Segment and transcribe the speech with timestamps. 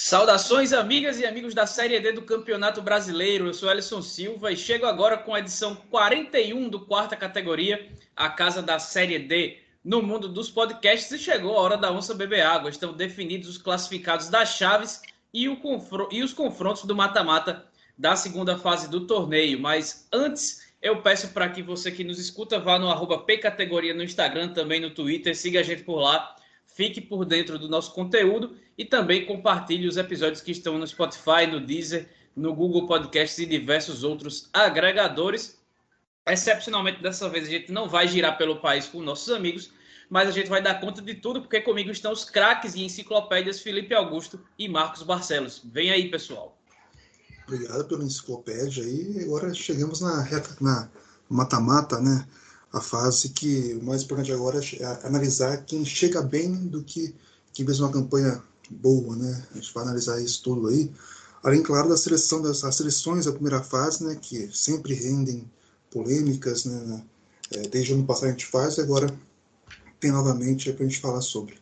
[0.00, 3.46] Saudações, amigas e amigos da Série D do Campeonato Brasileiro.
[3.46, 8.28] Eu sou Alisson Silva e chego agora com a edição 41 do quarta categoria, a
[8.28, 11.10] casa da Série D no mundo dos podcasts.
[11.10, 12.70] E chegou a hora da onça beber água.
[12.70, 15.02] Estão definidos os classificados das chaves
[15.34, 15.46] e,
[16.12, 17.66] e os confrontos do mata-mata
[17.98, 19.58] da segunda fase do torneio.
[19.58, 24.04] Mas antes, eu peço para que você que nos escuta vá no arroba Pcategoria no
[24.04, 26.36] Instagram, também no Twitter, siga a gente por lá
[26.78, 31.44] fique por dentro do nosso conteúdo e também compartilhe os episódios que estão no Spotify,
[31.50, 35.58] no Deezer, no Google Podcasts e diversos outros agregadores.
[36.24, 39.72] Excepcionalmente, dessa vez, a gente não vai girar pelo país com nossos amigos,
[40.08, 43.58] mas a gente vai dar conta de tudo, porque comigo estão os craques e enciclopédias
[43.58, 45.60] Felipe Augusto e Marcos Barcelos.
[45.64, 46.56] Vem aí, pessoal.
[47.48, 49.24] Obrigado pela enciclopédia aí.
[49.24, 50.88] Agora chegamos na reta, na
[51.28, 52.24] mata-mata, né?
[52.72, 57.14] A fase que o mais importante agora é analisar quem chega bem do que
[57.52, 59.46] quem fez uma campanha boa, né?
[59.52, 60.90] A gente vai analisar isso tudo aí.
[61.42, 64.18] Além, claro, da seleção das seleções da primeira fase, né?
[64.20, 65.50] Que sempre rendem
[65.90, 67.02] polêmicas, né?
[67.50, 69.08] É, desde o ano passado a gente faz e agora
[69.98, 71.58] tem novamente para a gente falar sobre.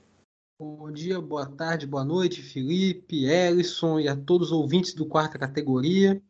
[0.59, 5.39] Bom dia, boa tarde, boa noite, Felipe, Ellison e a todos os ouvintes do quarta
[5.39, 6.21] categoria.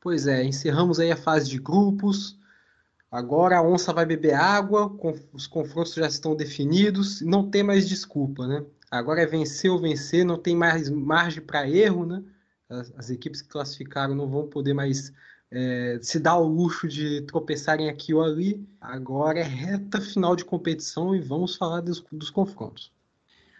[0.00, 2.38] Pois é, encerramos aí a fase de grupos.
[3.10, 4.96] Agora a onça vai beber água,
[5.32, 8.64] os confrontos já estão definidos, não tem mais desculpa, né?
[8.88, 12.22] Agora é vencer ou vencer, não tem mais margem para erro, né?
[12.68, 15.12] As, as, equipes que classificaram não vão poder mais
[15.50, 18.64] é, se dar o luxo de tropeçarem aqui ou ali.
[18.80, 22.92] Agora é reta final de competição e vamos falar dos, dos confrontos.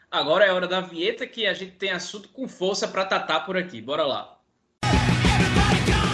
[0.08, 3.56] Agora é hora da vinheta que a gente tem assunto com força para tratar por
[3.56, 3.80] aqui.
[3.80, 4.39] Bora lá.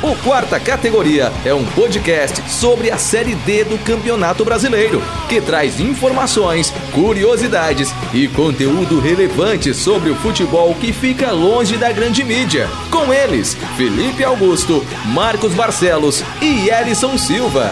[0.02, 5.80] O Quarta Categoria é um podcast sobre a Série D do Campeonato Brasileiro, que traz
[5.80, 12.68] informações, curiosidades e conteúdo relevante sobre o futebol que fica longe da grande mídia.
[12.90, 17.70] Com eles, Felipe Augusto, Marcos Barcelos e Elison Silva.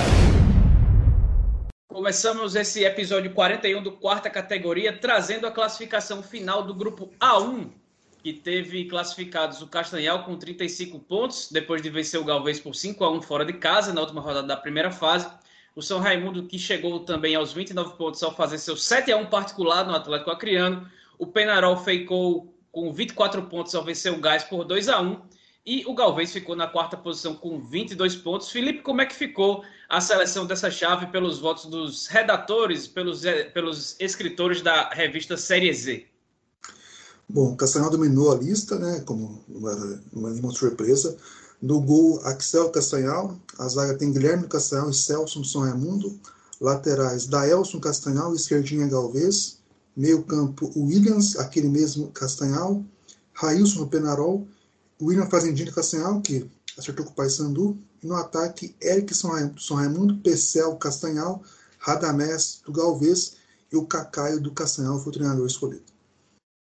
[1.87, 7.84] Começamos esse episódio 41 do Quarta Categoria trazendo a classificação final do grupo A1
[8.25, 13.05] que teve classificados o Castanhal com 35 pontos, depois de vencer o Galvez por 5
[13.05, 15.29] a 1 fora de casa na última rodada da primeira fase.
[15.77, 19.27] O São Raimundo, que chegou também aos 29 pontos ao fazer seu 7 a 1
[19.27, 20.91] particular no Atlético Acreano.
[21.19, 25.21] O Penarol ficou com 24 pontos ao vencer o Gás por 2 a 1
[25.67, 28.51] e o Galvez ficou na quarta posição com 22 pontos.
[28.51, 33.45] Felipe, como é que ficou a seleção dessa chave pelos votos dos redatores, pelos, eh,
[33.45, 36.14] pelos escritores da revista Série Z?
[37.35, 39.73] Bom, Castanhal dominou a lista, né, como uma,
[40.13, 41.17] uma surpresa.
[41.61, 43.37] No gol, Axel Castanhal.
[43.59, 46.17] A zaga tem Guilherme Castanhal e Celso São Raimundo.
[46.61, 49.59] Laterais, Daelson Castanhal e Esquerdinha Galvez.
[49.97, 52.85] Meio campo, Williams, aquele mesmo Castanhal.
[53.33, 54.47] Railson Penarol.
[55.03, 57.77] William Fazendinho Castanhal, que acertou com o Paysandu.
[58.01, 61.43] E no ataque, Eric São Raimundo, Pecel Castanhal,
[61.81, 63.33] Radamés do Galvez
[63.73, 65.94] e o Cacaio do Castanhal foi o treinador escolhido.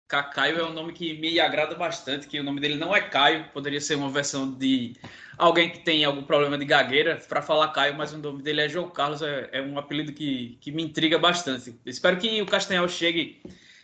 [0.08, 3.48] Cacaio é um nome que me agrada bastante, que o nome dele não é Caio,
[3.52, 4.94] poderia ser uma versão de
[5.36, 8.68] alguém que tem algum problema de gagueira para falar Caio, mas o nome dele é
[8.68, 11.74] João Carlos, é, é um apelido que, que me intriga bastante.
[11.84, 13.42] Espero que o Castanhal chegue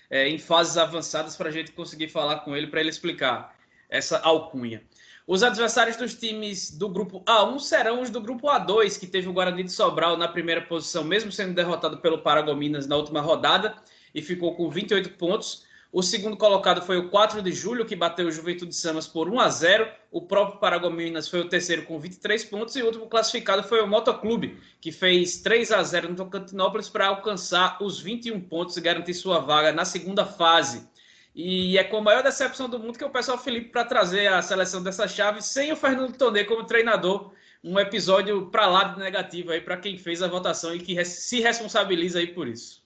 [0.09, 3.56] é, em fases avançadas para a gente conseguir falar com ele, para ele explicar
[3.88, 4.81] essa alcunha.
[5.27, 9.32] Os adversários dos times do grupo A1 serão os do grupo A2, que teve o
[9.32, 13.77] Guarani de Sobral na primeira posição, mesmo sendo derrotado pelo Paragominas na última rodada,
[14.15, 15.65] e ficou com 28 pontos.
[15.93, 19.39] O segundo colocado foi o 4 de julho, que bateu o Juventude Samas por 1
[19.39, 19.87] a 0.
[20.11, 22.75] O próprio Paragominas foi o terceiro com 23 pontos.
[22.77, 27.09] E o último classificado foi o Motoclube, que fez 3 a 0 no Tocantinópolis para
[27.09, 30.89] alcançar os 21 pontos e garantir sua vaga na segunda fase.
[31.35, 34.29] E é com a maior decepção do mundo que eu peço ao Felipe para trazer
[34.29, 37.33] a seleção dessa chave sem o Fernando Tonê como treinador.
[37.63, 41.41] Um episódio para lá de negativo aí para quem fez a votação e que se
[41.41, 42.81] responsabiliza aí por isso.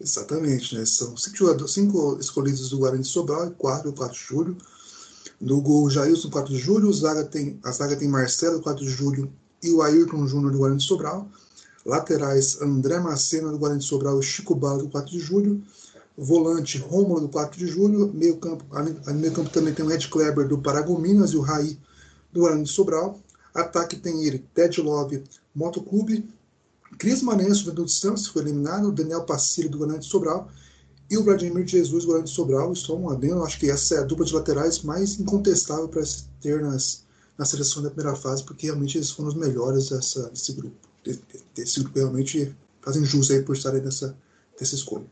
[0.00, 0.84] Exatamente, né?
[0.84, 4.56] São cinco, jogadores, cinco escolhidos do Guarani de Sobral e quatro, 4 de julho.
[5.40, 6.92] No gol, Jailson, 4 de julho.
[6.92, 9.32] Zaga tem, a zaga tem Marcelo, 4 de julho,
[9.62, 11.28] e o Ayrton Júnior do Guarani de Sobral.
[11.84, 15.62] Laterais, André Macena do Guarani de Sobral e Chico Bala do 4 de julho.
[16.16, 18.12] Volante, Rômulo do 4 de julho.
[18.12, 21.78] Meio campo, no meio campo também tem o Ed Kleber do Paragominas e o Raí
[22.32, 23.18] do Guarani de Sobral.
[23.54, 25.24] Ataque tem ele, Ted Love,
[25.54, 26.28] Motoclube,
[26.98, 30.50] Cris Manenso do Santos foi eliminado, o Daniel Passílio do Guarani de Sobral
[31.10, 32.72] e o Vladimir Jesus do Guarani de Sobral.
[32.72, 36.02] Estou um adendo, acho que essa é a dupla de laterais mais incontestável para
[36.40, 37.04] ter nas,
[37.36, 40.76] na seleção da primeira fase, porque realmente eles foram os melhores dessa, desse grupo.
[41.54, 44.16] Desse grupo realmente fazem jus aí por estarem nessa,
[44.58, 45.06] nessa escolha.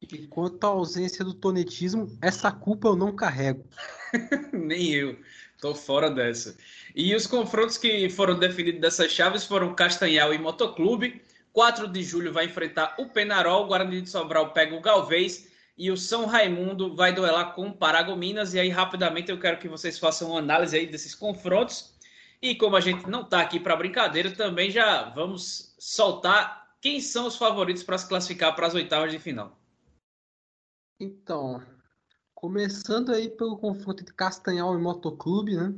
[0.00, 3.64] E quanto à ausência do tonetismo, essa culpa eu não carrego.
[4.52, 5.16] Nem eu.
[5.60, 6.56] Tô fora dessa.
[6.94, 11.20] E os confrontos que foram definidos dessas chaves foram Castanhal e Motoclube.
[11.52, 15.90] 4 de julho vai enfrentar o Penarol, o Guarani de Sobral pega o Galvez e
[15.90, 18.54] o São Raimundo vai duelar com o Paragominas.
[18.54, 21.94] E aí, rapidamente, eu quero que vocês façam uma análise aí desses confrontos.
[22.40, 27.26] E como a gente não está aqui para brincadeira, também já vamos soltar quem são
[27.26, 29.58] os favoritos para se classificar para as oitavas de final.
[31.00, 31.62] Então,
[32.38, 35.74] começando aí pelo confronto entre Castanhal e Motoclube, né?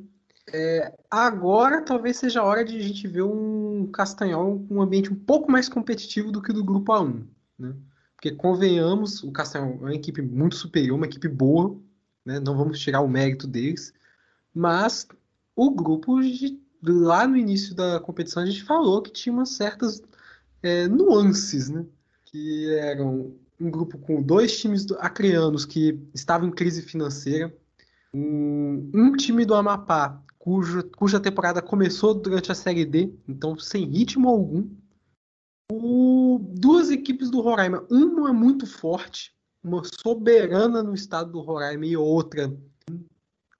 [0.52, 5.10] É, agora talvez seja a hora de a gente ver um Castanhal com um ambiente
[5.10, 7.24] um pouco mais competitivo do que o do grupo A1,
[7.58, 7.74] né?
[8.14, 11.80] Porque convenhamos, o Castanhal é uma equipe muito superior, uma equipe boa,
[12.26, 12.38] né?
[12.38, 13.94] Não vamos tirar o mérito deles,
[14.52, 15.08] mas
[15.56, 20.02] o grupo de, lá no início da competição a gente falou que tinha umas certas
[20.62, 21.86] é, nuances, né?
[22.26, 27.54] Que eram um grupo com dois times acreanos que estavam em crise financeira,
[28.14, 34.28] um, um time do Amapá cuja, temporada começou durante a Série D, então sem ritmo
[34.28, 34.68] algum.
[35.70, 41.96] O, duas equipes do Roraima, uma muito forte, uma soberana no estado do Roraima e
[41.96, 42.56] outra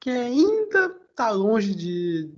[0.00, 2.32] que ainda está longe de,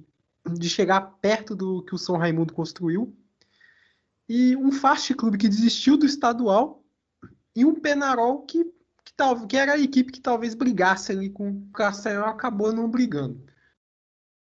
[0.52, 3.16] de chegar perto do que o São Raimundo construiu.
[4.28, 6.81] E um Fast Club que desistiu do estadual
[7.54, 8.64] e um Penarol que,
[9.04, 12.88] que, tal, que era a equipe que talvez brigasse ali com o Castanhal acabou não
[12.88, 13.40] brigando.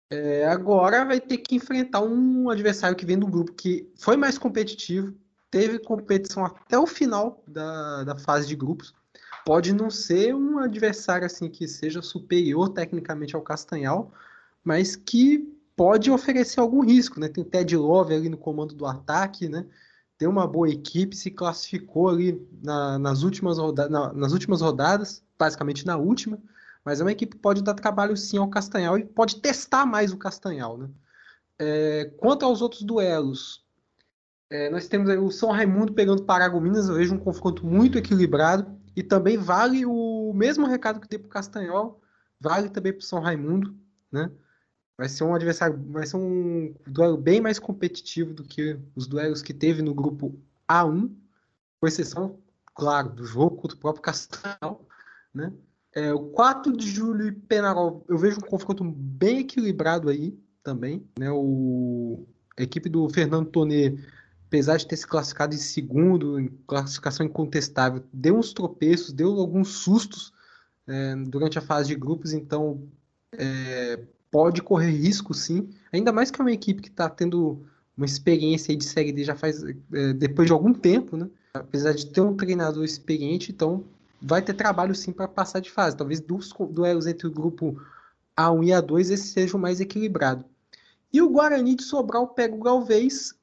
[0.09, 4.37] É, agora vai ter que enfrentar um adversário que vem do grupo que foi mais
[4.37, 5.15] competitivo,
[5.49, 8.93] teve competição até o final da, da fase de grupos.
[9.45, 14.11] Pode não ser um adversário assim que seja superior tecnicamente ao Castanhal,
[14.63, 15.39] mas que
[15.75, 17.27] pode oferecer algum risco, né?
[17.27, 19.65] Tem o Ted Love ali no comando do ataque, né?
[20.17, 25.23] Tem uma boa equipe, se classificou ali na, nas, últimas roda na, nas últimas rodadas,
[25.37, 26.39] basicamente na última,
[26.85, 30.11] mas é uma equipe que pode dar trabalho sim ao Castanhal e pode testar mais
[30.13, 30.89] o Castanhal, né?
[31.59, 33.63] É, quanto aos outros duelos,
[34.49, 39.01] é, nós temos o São Raimundo pegando Paragominas, eu vejo um confronto muito equilibrado e
[39.01, 42.01] também vale o mesmo recado que dei para o Castanhal,
[42.39, 43.75] vale também para o São Raimundo,
[44.11, 44.29] né?
[44.97, 49.41] Vai ser um adversário, vai ser um duelo bem mais competitivo do que os duelos
[49.41, 51.11] que teve no grupo A1,
[51.79, 52.39] com exceção,
[52.75, 54.87] claro, do jogo contra o próprio Castanhal,
[55.33, 55.51] né?
[55.95, 61.07] É, o 4 de julho e Penarol, eu vejo um confronto bem equilibrado aí também.
[61.19, 61.29] Né?
[61.31, 62.25] O,
[62.57, 63.95] a equipe do Fernando Tonê,
[64.47, 69.69] apesar de ter se classificado em segundo, em classificação incontestável, deu uns tropeços, deu alguns
[69.69, 70.33] sustos
[70.87, 72.87] é, durante a fase de grupos, então
[73.33, 73.99] é,
[74.33, 75.69] pode correr risco sim.
[75.91, 77.61] Ainda mais que é uma equipe que está tendo
[77.95, 79.63] uma experiência de Série D já faz
[79.93, 81.29] é, depois de algum tempo, né?
[81.53, 83.83] apesar de ter um treinador experiente, então
[84.19, 85.95] vai ter trabalho sim para passar de fase.
[85.95, 87.79] Talvez dos duelos entre o grupo
[88.35, 90.43] A1 e A2 esse seja o mais equilibrado.
[91.11, 93.35] E o Guarani de Sobral pega o Galvez.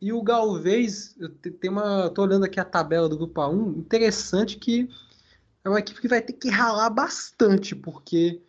[0.00, 4.56] E o Galvez, eu tenho uma, tô olhando aqui a tabela do grupo A1, interessante
[4.56, 4.88] que
[5.62, 8.40] é uma equipe que vai ter que ralar bastante, porque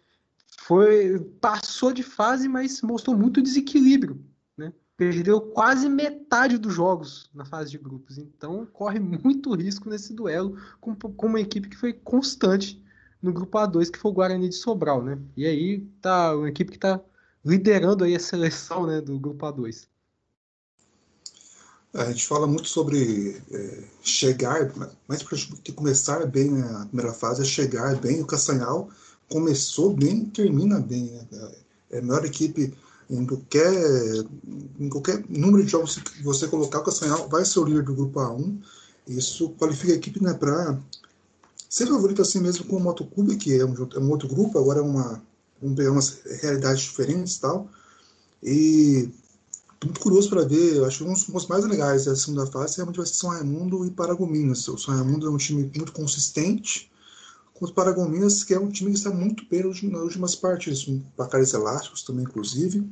[0.72, 4.24] foi passou de fase, mas mostrou muito desequilíbrio
[5.02, 8.20] perdeu quase metade dos jogos na fase de grupos.
[8.20, 12.80] Então corre muito risco nesse duelo com, com uma equipe que foi constante
[13.20, 15.18] no grupo A2, que foi o Guarani de Sobral, né?
[15.36, 17.02] E aí tá uma equipe que está
[17.44, 19.88] liderando aí a seleção né, do grupo A2.
[21.96, 24.72] A gente fala muito sobre é, chegar,
[25.08, 25.36] mas para
[25.74, 28.22] começar bem a primeira fase é chegar bem.
[28.22, 28.88] O Castanhal
[29.32, 31.06] começou bem, termina bem.
[31.32, 31.52] Né?
[31.92, 32.74] É a melhor equipe
[33.10, 33.74] em qualquer,
[34.80, 37.94] em qualquer número de jogos que você colocar, o Castanhal vai ser o líder do
[37.94, 38.58] grupo A1.
[39.08, 40.80] Isso qualifica a equipe né, para
[41.70, 44.80] ser favorito assim mesmo com o Motoclube, que é um, é um outro grupo, agora
[44.80, 45.22] é uma,
[45.62, 47.70] vamos pegar umas realidades diferentes e tal.
[48.44, 49.10] E
[49.84, 52.98] muito curioso para ver, eu acho que um dos mais legais da segunda fase realmente
[52.98, 54.68] vai ser São Raimundo e Paragominas.
[54.68, 56.91] O São Raimundo é um time muito consistente,
[57.62, 61.54] os Paragominas, que é um time que está muito bem nas últimas partidas, com placares
[61.54, 62.86] elásticos também, inclusive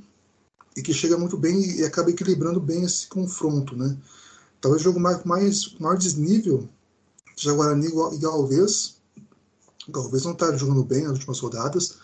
[0.79, 3.97] e que chega muito bem e acaba equilibrando bem esse confronto, né?
[4.61, 6.69] Talvez o jogo mais, mais maior desnível
[7.35, 8.97] seja Guarani e Galvez.
[9.89, 11.97] Galvez não está jogando bem nas últimas rodadas.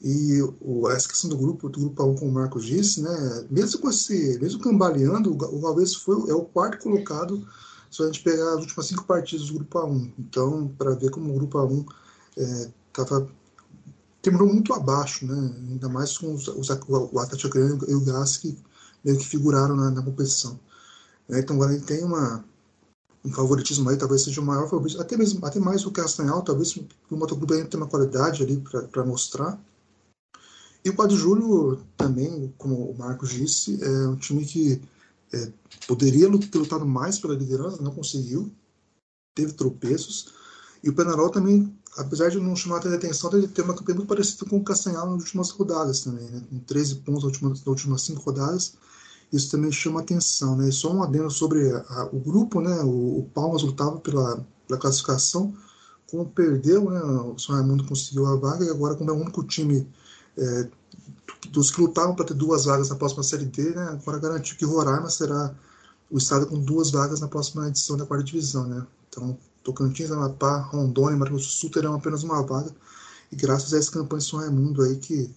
[0.00, 3.46] E o, essa questão do grupo, do grupo 1, como o Marcos disse, né?
[3.50, 7.46] Mesmo com esse, mesmo cambaleando, o Galvez foi, é o quarto colocado
[7.90, 10.12] se a gente pegar as últimas cinco partidas do grupo A1.
[10.18, 11.86] Então, para ver como o grupo A1
[12.36, 12.70] é,
[14.22, 15.54] terminou muito abaixo, né?
[15.70, 18.56] ainda mais com os, os, o Atlético e o Gás que
[19.04, 20.58] meio que figuraram na, na competição.
[21.28, 22.44] É, então agora ele tem uma,
[23.24, 26.02] um favoritismo aí, talvez seja o maior favorito, até mesmo até mais do que o
[26.02, 29.60] Castanhal, talvez o Motoclube ainda tem uma qualidade ali para mostrar.
[30.84, 34.80] E o 4 de julho também, como o Marcos disse, é um time que
[35.32, 35.52] é,
[35.86, 38.52] poderia ter lutado mais pela liderança, não conseguiu,
[39.34, 40.32] teve tropeços.
[40.82, 44.08] E o Penarol também, apesar de não chamar a atenção, ele tem uma campanha muito
[44.08, 46.42] parecida com o Castanhal nas últimas rodadas também, né?
[46.48, 48.74] com 13 pontos nas últimas, nas últimas 5 rodadas
[49.32, 50.56] isso também chama atenção.
[50.56, 50.70] Né?
[50.70, 52.80] Só um adendo sobre a, o grupo, né?
[52.82, 55.54] o, o Palmas lutava pela, pela classificação,
[56.08, 57.00] como perdeu, né?
[57.00, 59.88] o São Raimundo conseguiu a vaga, e agora, como é o único time
[60.36, 60.68] é,
[61.50, 63.88] dos que lutavam para ter duas vagas na próxima Série D, né?
[63.90, 65.54] agora garantiu que Roraima será
[66.10, 68.66] o estado com duas vagas na próxima edição da quarta divisão.
[68.66, 68.86] Né?
[69.08, 72.70] Então, Tocantins, Amapá, Rondônia Mato Grosso do Sul terão apenas uma vaga,
[73.32, 75.28] e graças a essa campanha de São Raimundo aí que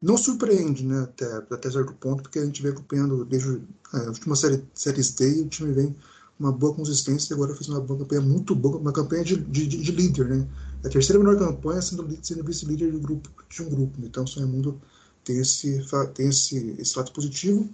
[0.00, 3.62] não surpreende, né, até, até certo ponto, porque a gente vem acompanhando desde
[3.94, 5.96] é, a última série, série D e o time vem
[6.38, 9.66] uma boa consistência e agora fez uma boa campanha muito boa, uma campanha de, de,
[9.66, 10.48] de líder, né?
[10.82, 13.98] É a terceira melhor campanha sendo, sendo vice-líder de, grupo, de um grupo.
[14.02, 14.80] Então, o Sonho Mundo
[15.24, 15.80] tem esse,
[16.14, 17.68] tem esse, esse fato positivo,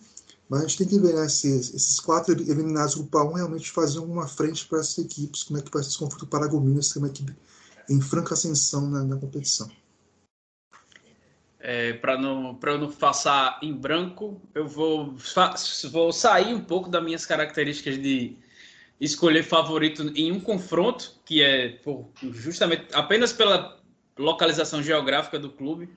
[0.49, 3.71] mas a gente tem que ver né, se esses quatro eliminados do grupo 1 realmente
[3.71, 6.99] fazem uma frente para essas equipes, como é que vai ser esse confronto Paragominas, que
[6.99, 7.37] é uma equipe
[7.91, 9.71] em franca ascensão na, na competição
[11.61, 15.17] é, para não para eu não passar em branco, eu vou
[15.91, 18.37] vou sair um pouco das minhas características de
[19.01, 23.77] escolher favorito em um confronto que é por, justamente apenas pela
[24.17, 25.89] localização geográfica do clube.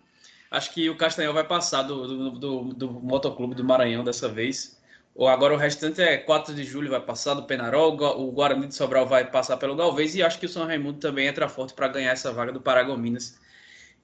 [0.52, 4.78] Acho que o Castanhal vai passar do, do, do, do Motoclube do Maranhão dessa vez.
[5.16, 8.76] Ou agora o restante é 4 de julho vai passar do Penarol, o Guarani de
[8.76, 11.88] Sobral vai passar pelo Galvez e acho que o São Raimundo também entra forte para
[11.88, 13.40] ganhar essa vaga do Paragominas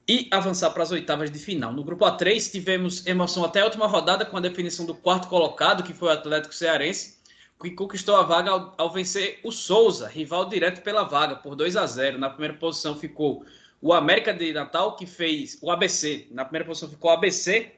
[0.08, 1.74] e avançar para as oitavas de final.
[1.74, 5.84] No grupo A3 tivemos emoção até a última rodada com a definição do quarto colocado,
[5.84, 7.18] que foi o Atlético Cearense,
[7.62, 11.76] que conquistou a vaga ao, ao vencer o Souza, rival direto pela vaga, por 2
[11.76, 12.18] a 0.
[12.18, 13.46] Na primeira posição ficou
[13.82, 16.28] o América de Natal, que fez o ABC.
[16.32, 17.72] Na primeira posição ficou o ABC,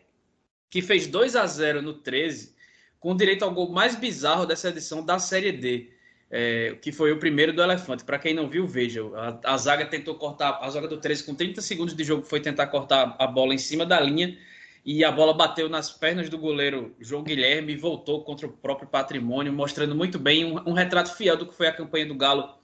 [0.70, 2.56] que fez 2 a 0 no 13,
[3.00, 6.00] com direito ao gol mais bizarro dessa edição da Série D
[6.32, 8.04] é, que foi o primeiro do Elefante.
[8.04, 9.02] Para quem não viu, veja.
[9.16, 12.40] A, a, zaga tentou cortar, a zaga do 13 com 30 segundos de jogo foi
[12.40, 14.38] tentar cortar a bola em cima da linha
[14.86, 18.88] e a bola bateu nas pernas do goleiro João Guilherme e voltou contra o próprio
[18.88, 22.58] patrimônio, mostrando muito bem um, um retrato fiel do que foi a campanha do Galo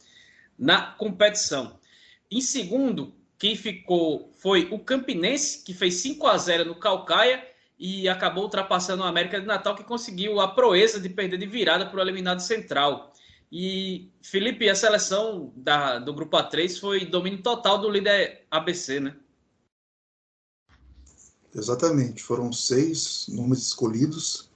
[0.58, 1.80] na competição.
[2.32, 7.44] Em segundo, quem ficou foi o Campinense, que fez 5 a 0 no Calcaia
[7.78, 11.86] e acabou ultrapassando o América de Natal, que conseguiu a proeza de perder de virada
[11.86, 13.14] para o eliminado central.
[13.52, 19.16] E, Felipe, a seleção da, do grupo A3 foi domínio total do líder ABC, né?
[21.54, 24.50] Exatamente, foram seis nomes escolhidos.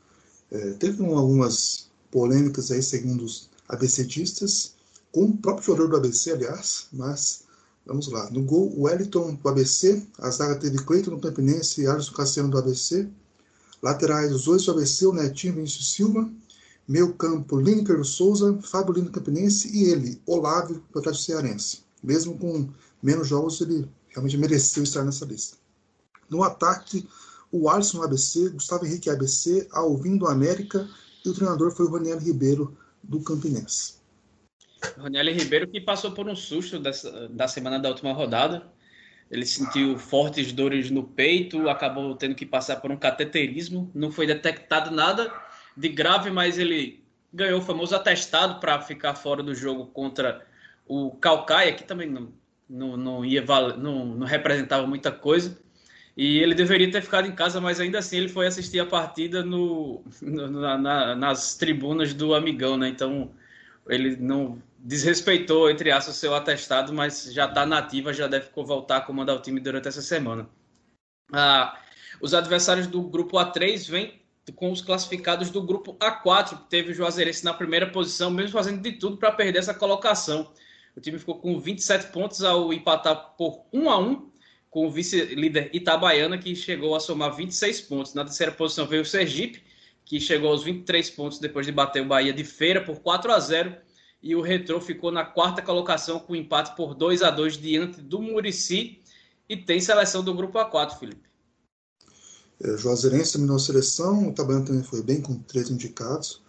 [0.52, 4.76] É, teve algumas polêmicas aí, segundo os ABCistas,
[5.12, 7.46] com o próprio jogador do ABC, aliás, mas
[7.90, 8.30] vamos lá.
[8.30, 12.58] No gol, Wellington do ABC, a zaga teve Cleiton do Campinense e Alisson Cassiano do
[12.58, 13.10] ABC.
[13.82, 16.30] Laterais, os dois do ABC, o Netinho Vinícius Silva,
[16.90, 21.84] Meio campo, Lineker Souza, Fábio Lino Campinense e ele, Olávio, do Atlético Cearense.
[22.02, 22.68] Mesmo com
[23.04, 25.56] menos jogos, ele realmente mereceu estar nessa lista.
[26.28, 27.08] No ataque,
[27.52, 30.90] o Alisson ABC, Gustavo Henrique ABC, Alvin do América
[31.24, 33.99] e o treinador foi o Raniel Ribeiro do Campinense.
[34.98, 38.72] Raniel Ribeiro que passou por um susto dessa, da semana da última rodada.
[39.30, 44.26] Ele sentiu fortes dores no peito, acabou tendo que passar por um cateterismo, não foi
[44.26, 45.32] detectado nada
[45.78, 50.46] de grave, mas ele ganhou o famoso atestado para ficar fora do jogo contra
[50.88, 52.34] o Calcaia, que também não,
[52.68, 53.44] não, não ia
[53.78, 55.60] não, não representava muita coisa.
[56.18, 59.44] E ele deveria ter ficado em casa, mas ainda assim ele foi assistir a partida
[59.44, 62.90] no, no na, nas tribunas do Amigão, né?
[62.90, 63.32] Então
[63.88, 68.98] ele não desrespeitou, entre aspas, o seu atestado, mas já está nativa, já deve voltar
[68.98, 70.50] a comandar o time durante essa semana.
[71.32, 71.80] Ah,
[72.22, 74.20] os adversários do grupo A3 vêm
[74.56, 78.82] com os classificados do grupo A4, que teve o Juazeirense na primeira posição, mesmo fazendo
[78.82, 80.52] de tudo para perder essa colocação.
[80.96, 84.30] O time ficou com 27 pontos ao empatar por 1 a 1
[84.72, 88.14] com o vice-líder Itabaiana, que chegou a somar 26 pontos.
[88.14, 89.64] Na terceira posição veio o Sergipe,
[90.04, 93.40] que chegou aos 23 pontos depois de bater o Bahia de feira por 4 a
[93.40, 93.76] 0
[94.22, 98.22] e o Retrô ficou na quarta colocação com empate por 2 a 2 diante do
[98.22, 99.00] Murici
[99.48, 101.30] e tem seleção do grupo A4, Felipe.
[102.62, 106.42] É, Juazeirense terminou a seleção, o Itabaiana também foi bem, com três indicados.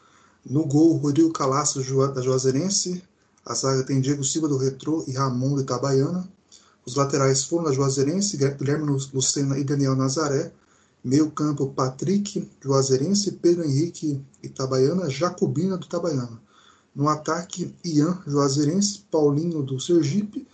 [0.45, 1.81] No gol, Rodrigo Calaço,
[2.15, 3.03] da Juazeirense.
[3.47, 6.29] A zaga tem Diego Silva, do Retrô, e Ramon, do Itabaiana.
[6.85, 10.53] Os laterais foram da Juazeirense, Guilherme Lucena e Daniel Nazaré.
[11.05, 16.41] Meio campo, Patrick, Juazeirense, Pedro Henrique, Itabaiana, Jacobina, do Itabaiana.
[16.95, 20.47] No ataque, Ian, Juazeirense, Paulinho do Sergipe,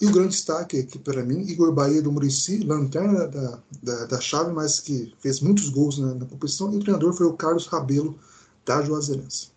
[0.00, 4.20] e o grande destaque aqui para mim, Igor Bahia do Murici, lanterna da, da, da,
[4.20, 7.66] chave, mas que fez muitos gols na, na competição, e o treinador foi o Carlos
[7.66, 8.16] Rabelo
[8.64, 9.50] da Juazeirense.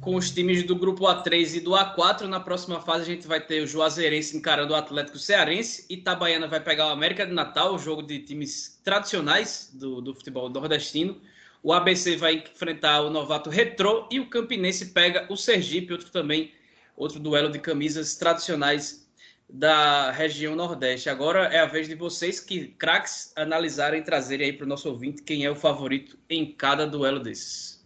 [0.00, 3.40] Com os times do grupo A3 e do A4, na próxima fase a gente vai
[3.40, 8.02] ter o Juazeirense encarando o Atlético Cearense, Itabaiana vai pegar o América de Natal, jogo
[8.02, 11.16] de times tradicionais do, do futebol nordestino,
[11.62, 16.52] o ABC vai enfrentar o novato Retrô e o Campinense pega o Sergipe, outro também
[16.96, 19.08] outro duelo de camisas tradicionais
[19.48, 21.08] da região Nordeste.
[21.08, 24.88] Agora é a vez de vocês que craques analisarem e trazerem aí para o nosso
[24.88, 27.82] ouvinte quem é o favorito em cada duelo desses.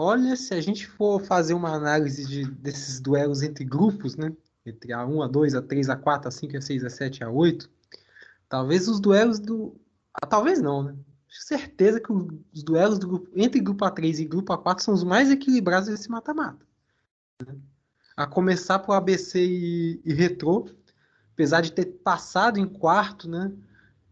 [0.00, 4.32] Olha, se a gente for fazer uma análise de, desses duelos entre grupos, né?
[4.64, 7.68] Entre a 1, A2, A3, A4, A5, A6, A7, A8,
[8.48, 9.74] talvez os duelos do.
[10.14, 10.94] Ah, talvez não, né?
[11.28, 15.88] Certeza que os duelos grupo, entre grupo A3 e grupo A4 são os mais equilibrados
[15.88, 16.66] desse mata-mata.
[17.46, 17.54] Né?
[18.18, 20.68] a começar por ABC e, e Retrô,
[21.34, 23.52] apesar de ter passado em quarto, né?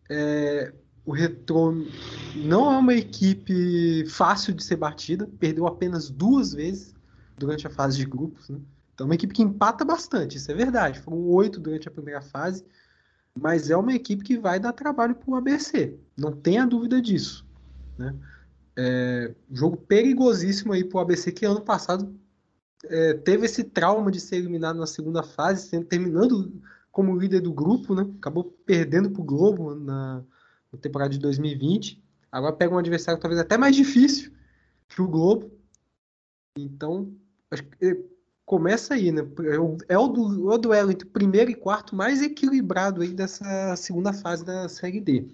[0.08, 0.72] É,
[1.04, 1.74] o Retrô
[2.36, 6.94] não é uma equipe fácil de ser batida, perdeu apenas duas vezes
[7.36, 8.48] durante a fase de grupos.
[8.48, 8.60] Né?
[8.94, 11.00] Então, é uma equipe que empata bastante, isso é verdade.
[11.00, 12.64] Foram oito durante a primeira fase,
[13.36, 17.46] mas é uma equipe que vai dar trabalho para o ABC, não tenha dúvida disso.
[17.98, 18.14] Né?
[18.76, 22.14] É, jogo perigosíssimo aí para o ABC, que ano passado
[22.84, 26.52] é, teve esse trauma de ser eliminado na segunda fase, terminando
[26.90, 28.10] como líder do grupo, né?
[28.18, 30.24] Acabou perdendo para o Globo na,
[30.72, 32.02] na, temporada de 2020.
[32.32, 34.32] Agora pega um adversário talvez até mais difícil
[34.88, 35.50] que o Globo.
[36.56, 37.12] Então,
[37.50, 38.15] acho que
[38.46, 39.22] começa aí, né?
[39.44, 44.12] É o, é o, o duelo entre primeiro e quarto mais equilibrado aí dessa segunda
[44.12, 45.26] fase da Série D.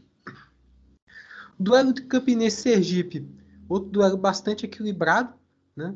[1.58, 3.28] Duelo de Campinense Sergipe,
[3.68, 5.34] outro duelo bastante equilibrado,
[5.76, 5.94] né?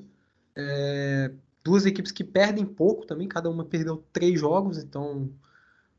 [0.54, 1.32] É,
[1.64, 5.30] duas equipes que perdem pouco também, cada uma perdeu três jogos, então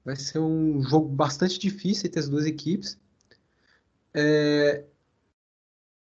[0.05, 2.97] vai ser um jogo bastante difícil entre as duas equipes.
[4.13, 4.85] É,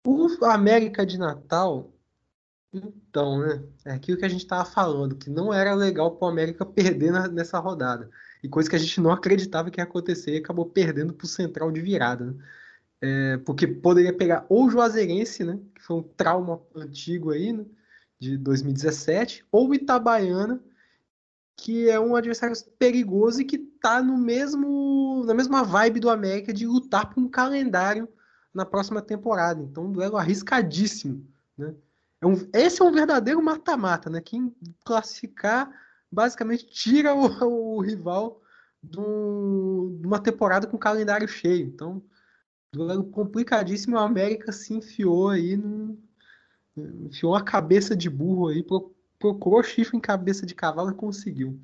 [0.06, 1.94] o América de Natal,
[2.84, 3.64] então, né?
[3.86, 7.12] É aquilo que a gente estava falando, que não era legal para o América perder
[7.12, 8.10] na, nessa rodada.
[8.44, 11.28] E coisa que a gente não acreditava que ia acontecer e acabou perdendo para o
[11.28, 12.26] Central de virada.
[12.26, 12.36] Né?
[13.02, 15.60] É, porque poderia pegar ou o Juazeirense, né?
[15.74, 17.66] Que foi um trauma antigo aí, né?
[18.20, 20.62] de 2017, ou Itabaiana,
[21.58, 26.54] que é um adversário perigoso e que está no mesmo na mesma vibe do América
[26.54, 28.08] de lutar por um calendário
[28.54, 29.62] na próxima temporada.
[29.62, 31.26] Então, um duelo arriscadíssimo,
[31.58, 31.74] né?
[32.21, 34.21] É um, esse é um verdadeiro mata-mata, né?
[34.21, 35.69] Quem classificar
[36.12, 37.28] basicamente tira o,
[37.78, 38.41] o rival
[38.82, 41.65] de uma temporada com calendário cheio.
[41.67, 42.01] Então,
[42.71, 43.95] duelo complicadíssimo.
[43.95, 45.97] O América se enfiou aí num,
[46.78, 48.65] enfiou a cabeça de burro aí,
[49.19, 51.60] procurou chifre em cabeça de cavalo e conseguiu.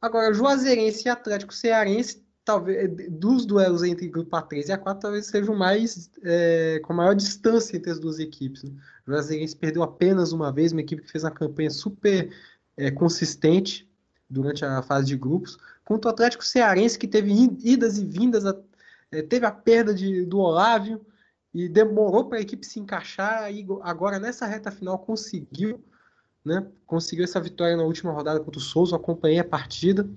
[0.00, 5.54] Agora, Juazeirense e Atlético Cearense, talvez dos duelos entre grupo A3 e A4, talvez sejam
[5.54, 8.64] mais é, com maior distância entre as duas equipes.
[8.64, 8.72] Né?
[9.06, 12.34] Juazeirense perdeu apenas uma vez, uma equipe que fez uma campanha super
[12.76, 13.88] é, consistente
[14.28, 17.32] durante a fase de grupos, contra o Atlético Cearense, que teve
[17.62, 18.44] idas e vindas,
[19.12, 21.04] é, teve a perda de, do Olávio,
[21.52, 25.84] e demorou para a equipe se encaixar e agora nessa reta final conseguiu,
[26.44, 26.64] né?
[26.86, 30.08] Conseguiu essa vitória na última rodada contra o Souza, acompanhei a partida.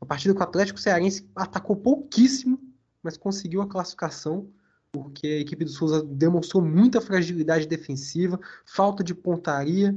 [0.00, 2.58] A partida com o Atlético Cearense atacou pouquíssimo,
[3.02, 4.48] mas conseguiu a classificação,
[4.92, 9.94] porque a equipe do Souza demonstrou muita fragilidade defensiva, falta de pontaria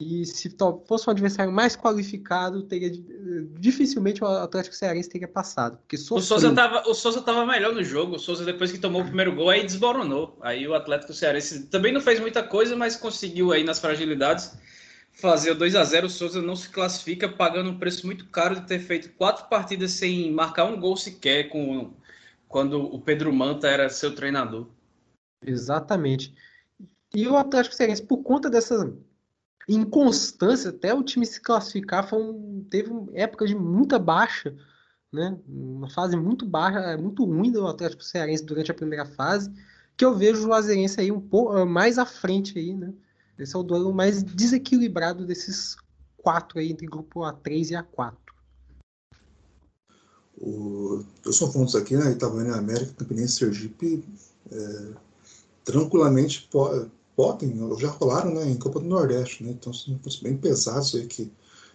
[0.00, 0.56] e se
[0.88, 2.90] fosse um adversário mais qualificado, teria
[3.58, 5.76] dificilmente o Atlético Cearense teria passado.
[5.76, 8.16] Porque o Souza estava o Souza tava melhor no jogo.
[8.16, 10.38] O Souza, depois que tomou o primeiro gol, aí desboronou.
[10.40, 14.52] Aí o Atlético Cearense também não fez muita coisa, mas conseguiu aí nas fragilidades
[15.12, 18.56] fazer o 2 a 0 O Souza não se classifica, pagando um preço muito caro
[18.56, 21.92] de ter feito quatro partidas sem marcar um gol sequer com,
[22.48, 24.66] quando o Pedro Manta era seu treinador.
[25.44, 26.34] Exatamente.
[27.14, 28.92] E o Atlético Cearense, por conta dessas
[29.68, 34.56] inconstância até o time se classificar foi um, teve uma época de muita baixa,
[35.12, 35.38] né?
[35.46, 39.52] Uma fase muito baixa, muito ruim do Atlético Cearense durante a primeira fase,
[39.96, 42.92] que eu vejo o Juazeirense aí um pouco mais à frente aí, né?
[43.42, 45.76] Esse é o duelo mais desequilibrado desses
[46.16, 48.16] quatro aí entre grupo A3 e A4.
[50.38, 52.12] O, eu sou aqui, né?
[52.12, 54.04] Itabaiana América, Campinense Sergipe,
[54.50, 54.92] é,
[55.64, 60.94] tranquilamente pode podem, já rolaram né, em Copa do Nordeste, né, então são bem pesados
[60.94, 61.30] aí que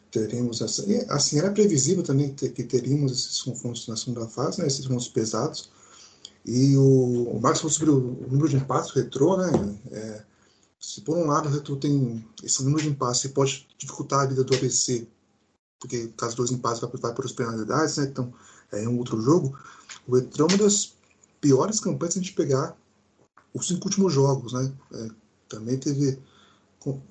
[0.10, 0.84] teremos essa.
[0.90, 5.10] E, assim, era previsível também que, teríamos esses confrontos na segunda fase, né, esses confrontos
[5.10, 5.70] pesados.
[6.44, 9.52] E o, o Marcos falou sobre o número de empates retrô, né?
[9.92, 10.24] É,
[10.80, 14.26] se por um lado o Retro tem esse número de empasses e pode dificultar a
[14.26, 15.08] vida do ABC,
[15.80, 18.06] porque caso dois empasses vai, vai para as penalidades, né?
[18.06, 18.34] Então
[18.72, 19.58] é um outro jogo.
[20.08, 20.94] O Retro é uma das
[21.42, 22.76] piores campanhas se a gente pegar
[23.54, 24.72] os cinco últimos jogos, né?
[24.94, 25.10] É,
[25.48, 26.20] também teve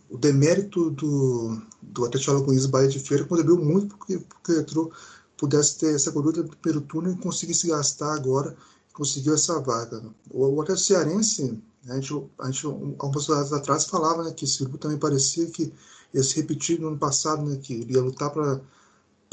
[0.09, 4.93] o demérito do, do Atlético Alagoas Bahia de Feira contribuiu muito porque, porque o Retro
[5.37, 8.57] pudesse ter essa gordura do primeiro turno e conseguisse gastar agora,
[8.93, 10.01] conseguiu essa vaga.
[10.31, 14.61] O, o Atlético Cearense, a gente, a gente algumas horas atrás falava né, que esse
[14.61, 15.73] grupo também parecia que
[16.13, 18.61] ia se repetir no ano passado, né, que ele ia lutar para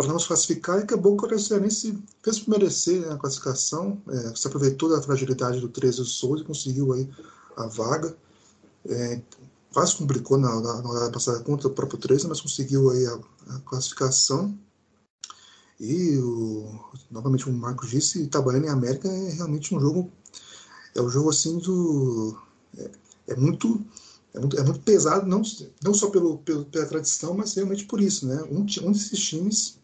[0.08, 4.48] não se classificar e acabou que o Cearense fez merecer né, a classificação, é, se
[4.48, 7.10] aproveitou da fragilidade do 13 do Souza e conseguiu aí
[7.56, 8.16] a vaga.
[8.86, 9.22] É,
[9.72, 13.20] quase complicou na, na, na passada contra o próprio 13, mas conseguiu aí a,
[13.56, 14.58] a classificação.
[15.80, 20.12] E o, novamente o Marcos disse, Itabaiana e América é realmente um jogo
[20.96, 22.38] é um jogo assim do
[22.78, 22.92] é,
[23.28, 23.84] é muito
[24.34, 25.42] é muito, é muito pesado não
[25.84, 28.42] não só pelo, pelo, pela tradição, mas realmente por isso, né?
[28.44, 29.78] Um, um desses times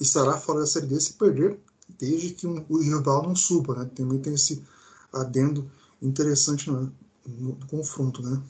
[0.00, 1.58] estará fora da série D se perder
[1.98, 3.90] desde que um, o rival não suba, né?
[3.94, 4.62] Também tem esse
[5.12, 5.70] adendo
[6.02, 6.92] interessante no,
[7.26, 8.40] no, no confronto, né?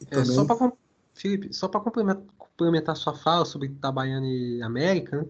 [0.00, 0.34] E é, também...
[0.34, 0.72] só para
[1.14, 5.26] Felipe, só para complementar, complementar sua fala sobre Itabaiana e América, né?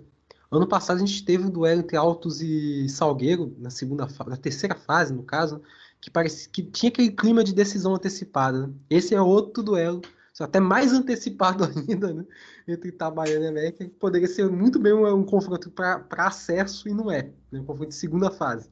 [0.51, 4.75] Ano passado a gente teve um duelo entre Altos e Salgueiro, na segunda na terceira
[4.75, 5.61] fase, no caso,
[6.01, 8.67] que parecia que tinha aquele clima de decisão antecipada.
[8.67, 8.75] Né?
[8.91, 10.03] Esse é outro duelo,
[10.41, 12.25] até mais antecipado ainda, né?
[12.67, 16.95] entre Itabaiana e América, que poderia ser muito bem um, um confronto para acesso e
[16.95, 17.61] não é, né?
[17.61, 18.69] um confronto de segunda fase.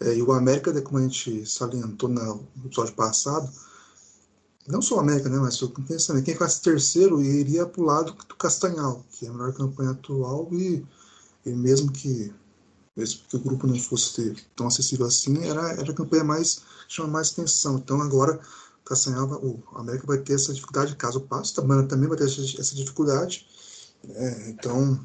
[0.00, 3.50] É, e o América, né, como a gente salientou no episódio passado,
[4.68, 8.12] não só o América, né, mas eu pensando, quem ficasse terceiro iria para o lado
[8.12, 10.84] do Castanhal, que é a melhor campanha atual, e,
[11.46, 12.32] e mesmo que
[12.96, 17.08] mesmo que o grupo não fosse tão acessível assim, era, era a campanha mais chama
[17.08, 17.76] mais atenção.
[17.76, 18.40] Então agora
[18.80, 22.40] o Castanhal, o América vai ter essa dificuldade, caso passe, também, também vai ter essa,
[22.40, 23.46] essa dificuldade.
[24.08, 24.98] É, então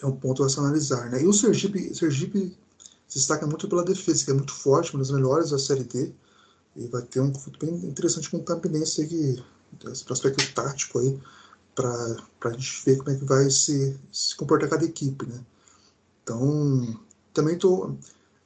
[0.00, 1.10] é um ponto a se analisar.
[1.10, 1.22] Né?
[1.22, 2.56] E o Sergipe, Sergipe
[3.06, 6.12] se destaca muito pela defesa, que é muito forte, uma das melhores da Série D.
[6.76, 9.42] E vai ter um confronto bem interessante com o Campinense aí,
[9.90, 11.18] esse aspecto tático aí,
[11.74, 15.40] para a gente ver como é que vai se, se comportar cada equipe, né?
[16.22, 17.00] Então,
[17.32, 17.92] também tô,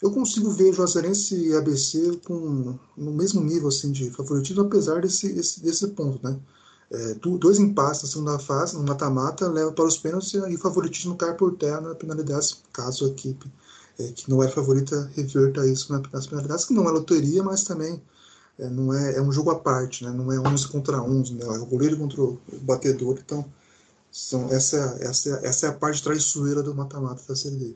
[0.01, 5.27] eu consigo ver Juazeirense e ABC com no mesmo nível assim de favoritismo, apesar desse,
[5.39, 6.39] esse, desse ponto, né?
[6.91, 11.17] É, dois empates na segunda fase, no mata-mata, leva para os pênaltis e o favoritismo
[11.17, 13.51] cai por terra na penalidade, caso a equipe
[13.99, 18.03] é, que não é favorita reverta isso nas penalidades, que não é loteria, mas também
[18.59, 20.11] é, não é, é um jogo à parte, né?
[20.11, 21.45] não é 11 contra 11, né?
[21.45, 23.19] é o goleiro contra o batedor.
[23.25, 23.45] Então,
[24.11, 27.75] são, essa, essa, essa é a parte traiçoeira do mata-mata da Série D.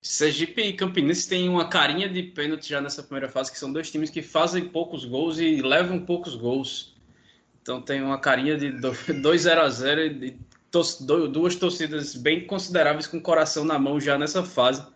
[0.00, 3.90] Sergipe e Campinense têm uma carinha de pênalti já nessa primeira fase, que são dois
[3.90, 6.96] times que fazem poucos gols e levam poucos gols.
[7.60, 10.38] Então tem uma carinha de 2 0 a 0 e
[11.30, 14.86] duas torcidas bem consideráveis com o coração na mão já nessa fase.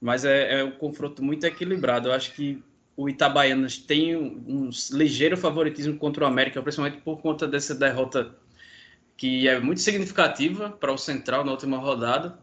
[0.00, 2.08] Mas é, é um confronto muito equilibrado.
[2.08, 2.62] Eu acho que
[2.96, 8.34] o Itabaianas tem um, um, ligeiro favoritismo contra o América, principalmente por conta dessa derrota
[9.16, 12.38] que é muito significativa para o Central na última rodada.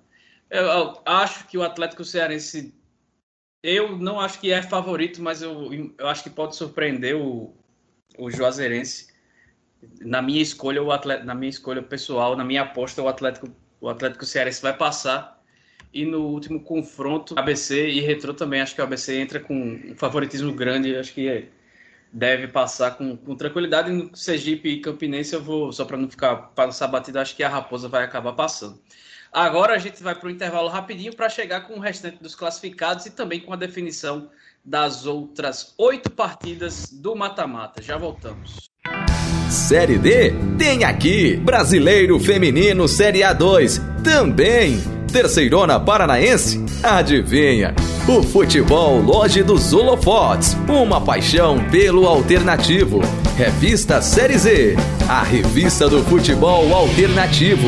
[0.50, 2.74] Eu, acho que o Atlético Cearense,
[3.64, 7.54] eu não acho que é favorito, mas eu, eu acho que pode surpreender o,
[8.18, 9.14] o Juazeirense.
[10.02, 13.48] Na minha escolha, o Atlético, na minha escolha pessoal, na minha aposta, o Atlético,
[13.82, 15.36] o Atlético Cearense vai passar
[15.96, 19.96] e no último confronto, ABC e Retro também, acho que o ABC entra com um
[19.96, 21.48] favoritismo grande, acho que
[22.12, 23.90] deve passar com, com tranquilidade.
[23.90, 27.50] No Sergipe e Campinense, eu vou, só para não ficar passar batida, acho que a
[27.50, 28.78] Raposa vai acabar passando.
[29.36, 33.06] Agora a gente vai para o intervalo rapidinho para chegar com o restante dos classificados
[33.06, 34.30] e também com a definição
[34.64, 37.82] das outras oito partidas do mata-mata.
[37.82, 38.70] Já voltamos.
[39.50, 44.78] Série D tem aqui Brasileiro Feminino Série A2 também
[45.12, 46.64] Terceirona Paranaense?
[46.82, 47.76] Adivinha?
[48.08, 53.02] O futebol Loja dos Holofotes, uma paixão pelo alternativo.
[53.36, 54.76] Revista Série Z,
[55.10, 57.68] a revista do futebol alternativo.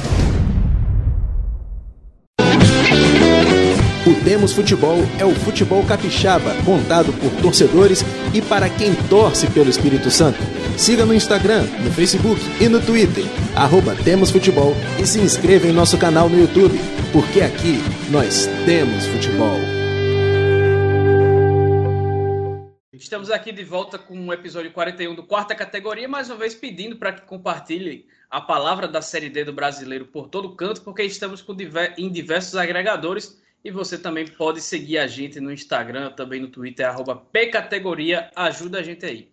[4.03, 9.69] O Temos Futebol é o futebol capixaba, contado por torcedores e para quem torce pelo
[9.69, 10.39] Espírito Santo.
[10.75, 13.23] Siga no Instagram, no Facebook e no Twitter,
[13.55, 16.79] arroba Temos Futebol e se inscreva em nosso canal no YouTube,
[17.13, 17.77] porque aqui
[18.09, 19.59] nós temos futebol.
[22.91, 26.95] Estamos aqui de volta com o episódio 41 do quarta categoria, mais uma vez pedindo
[26.95, 31.45] para que compartilhem a palavra da Série D do brasileiro por todo canto, porque estamos
[31.99, 36.87] em diversos agregadores e você também pode seguir a gente no Instagram, também no Twitter,
[36.87, 39.31] arroba pcategoria, ajuda a gente aí.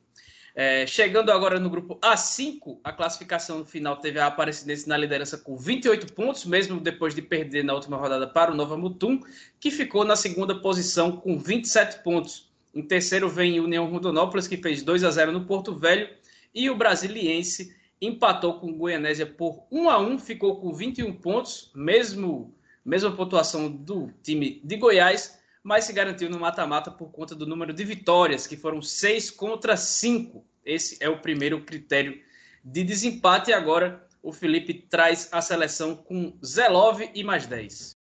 [0.54, 5.56] É, chegando agora no grupo A5, a classificação final teve a Aparecidense na liderança com
[5.56, 9.20] 28 pontos, mesmo depois de perder na última rodada para o Nova Mutum,
[9.60, 12.50] que ficou na segunda posição com 27 pontos.
[12.74, 16.08] Em terceiro vem o União Rondonópolis, que fez 2 a 0 no Porto Velho,
[16.52, 21.70] e o Brasiliense empatou com o Goianésia por 1 a 1 ficou com 21 pontos,
[21.72, 22.52] mesmo
[22.84, 27.72] mesma pontuação do time de Goiás, mas se garantiu no mata-mata por conta do número
[27.72, 30.44] de vitórias, que foram seis contra cinco.
[30.64, 32.18] Esse é o primeiro critério
[32.64, 33.50] de desempate.
[33.50, 37.96] E agora o Felipe traz a seleção com Zelov e mais 10.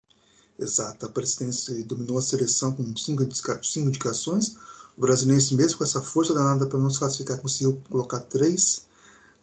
[0.59, 3.23] Exato, a presidência dominou a seleção com cinco,
[3.77, 4.55] indicações.
[4.97, 8.86] O brasileiro, mesmo com essa força danada para não se classificar, conseguiu colocar três.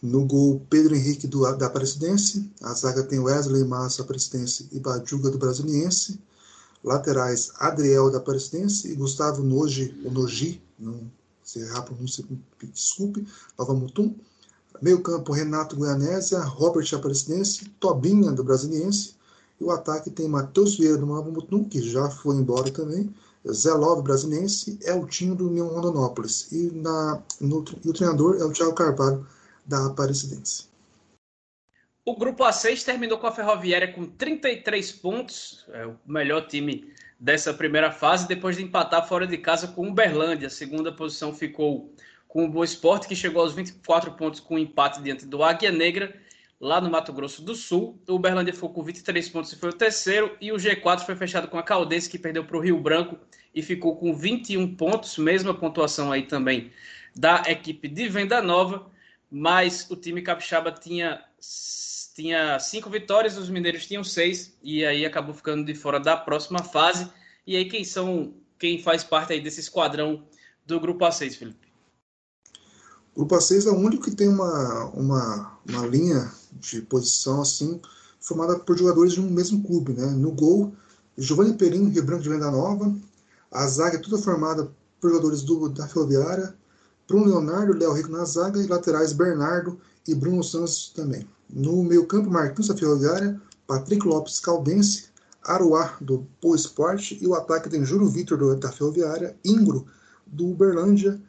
[0.04, 2.50] No gol, Pedro Henrique do, da Aparecidense.
[2.60, 6.20] A zaga tem Wesley Massa, Aparecidense, e Badjuga do Brasiliense.
[6.84, 11.10] Laterais, Adriel da Aparecidense e Gustavo Noji, ou Noji, não
[11.42, 12.22] sei errar a pronúncia,
[12.70, 13.26] desculpe,
[13.58, 14.14] Nova Mutum.
[14.82, 19.14] Meio campo, Renato Goianésia, Robert Aparecidense, Tobinha do Brasiliense.
[19.58, 23.10] E o ataque tem Matheus Vieira do Nova Mutum, que já foi embora também.
[23.50, 26.48] Zé Love, brasiliense, é o time do União Rondonópolis.
[26.52, 29.26] E, na, no, e o treinador é o Thiago Carvalho,
[29.64, 30.68] da Aparecidense.
[32.06, 37.54] O grupo A6 terminou com a Ferroviária com 33 pontos, é o melhor time dessa
[37.54, 40.48] primeira fase, depois de empatar fora de casa com o Uberlândia.
[40.48, 41.90] A segunda posição ficou
[42.28, 45.72] com o Boa Esporte, que chegou aos 24 pontos com um empate diante do Águia
[45.72, 46.14] Negra,
[46.60, 47.98] lá no Mato Grosso do Sul.
[48.06, 51.48] O Uberlândia ficou com 23 pontos e foi o terceiro, e o G4 foi fechado
[51.48, 53.16] com a Caldense, que perdeu para o Rio Branco
[53.54, 56.70] e ficou com 21 pontos, mesma pontuação aí também
[57.16, 58.92] da equipe de Venda Nova
[59.30, 61.22] mas o time capixaba tinha,
[62.14, 66.60] tinha cinco vitórias, os mineiros tinham seis, e aí acabou ficando de fora da próxima
[66.62, 67.10] fase.
[67.46, 70.24] E aí, quem são, quem faz parte aí desse esquadrão
[70.66, 71.68] do Grupo A6, Felipe?
[73.14, 77.80] O Grupo A6 é o único que tem uma, uma, uma linha de posição assim,
[78.20, 79.92] formada por jogadores de um mesmo clube.
[79.92, 80.06] Né?
[80.06, 80.74] No gol,
[81.16, 82.94] Giovanni Perim, Rio Branco de Venda Nova.
[83.50, 86.56] A zaga é toda formada por jogadores do, da Ferroviária,
[87.06, 91.26] Bruno Leonardo, Léo Rico na zaga e laterais Bernardo e Bruno Santos também.
[91.48, 95.06] No meio campo, Marquinhos da Ferroviária, Patrick Lopes Caldense,
[95.42, 99.86] Aruá do Boa Esporte e o ataque tem Júlio Vitor da Ferroviária, Ingro
[100.26, 101.20] do Uberlândia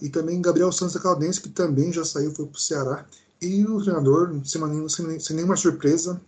[0.00, 3.06] e também Gabriel Santos da Caldense, que também já saiu, foi para o Ceará.
[3.40, 6.20] E o treinador, sem nenhuma surpresa,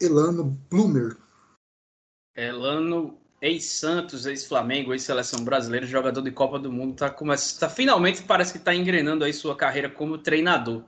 [0.00, 1.16] Elano Blumer.
[2.36, 8.58] Elano ex-Santos, ex-Flamengo, ex-seleção brasileira, jogador de Copa do Mundo, tá, tá finalmente parece que
[8.58, 10.82] está engrenando aí sua carreira como treinador.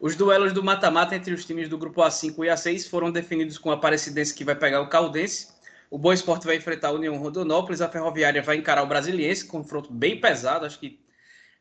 [0.00, 3.70] Os duelos do mata-mata entre os times do grupo A5 e A6 foram definidos com
[3.70, 5.52] a Aparecidense que vai pegar o Caldense.
[5.88, 9.92] O Boa Esporte vai enfrentar a União Rondonópolis, a Ferroviária vai encarar o Brasiliense, confronto
[9.92, 10.98] bem pesado, acho que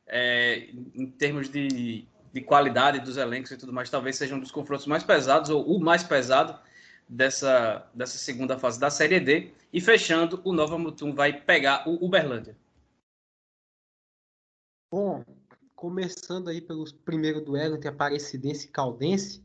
[0.08, 4.50] é, em termos de, de qualidade dos elencos e tudo mais, talvez seja um dos
[4.50, 6.58] confrontos mais pesados, ou o mais pesado
[7.12, 9.52] dessa, dessa segunda fase da Série D.
[9.74, 12.56] E fechando, o Nova Mutum vai pegar o Uberlândia.
[14.90, 15.24] Bom,
[15.76, 19.44] começando aí pelos primeiro duelo entre Aparecidense e Caldense,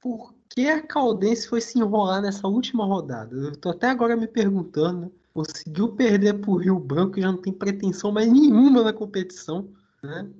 [0.00, 3.34] por que a Caldense foi se enrolar nessa última rodada?
[3.34, 5.10] Eu tô até agora me perguntando, né?
[5.32, 10.30] Conseguiu perder pro Rio Branco, que já não tem pretensão mais nenhuma na competição, né?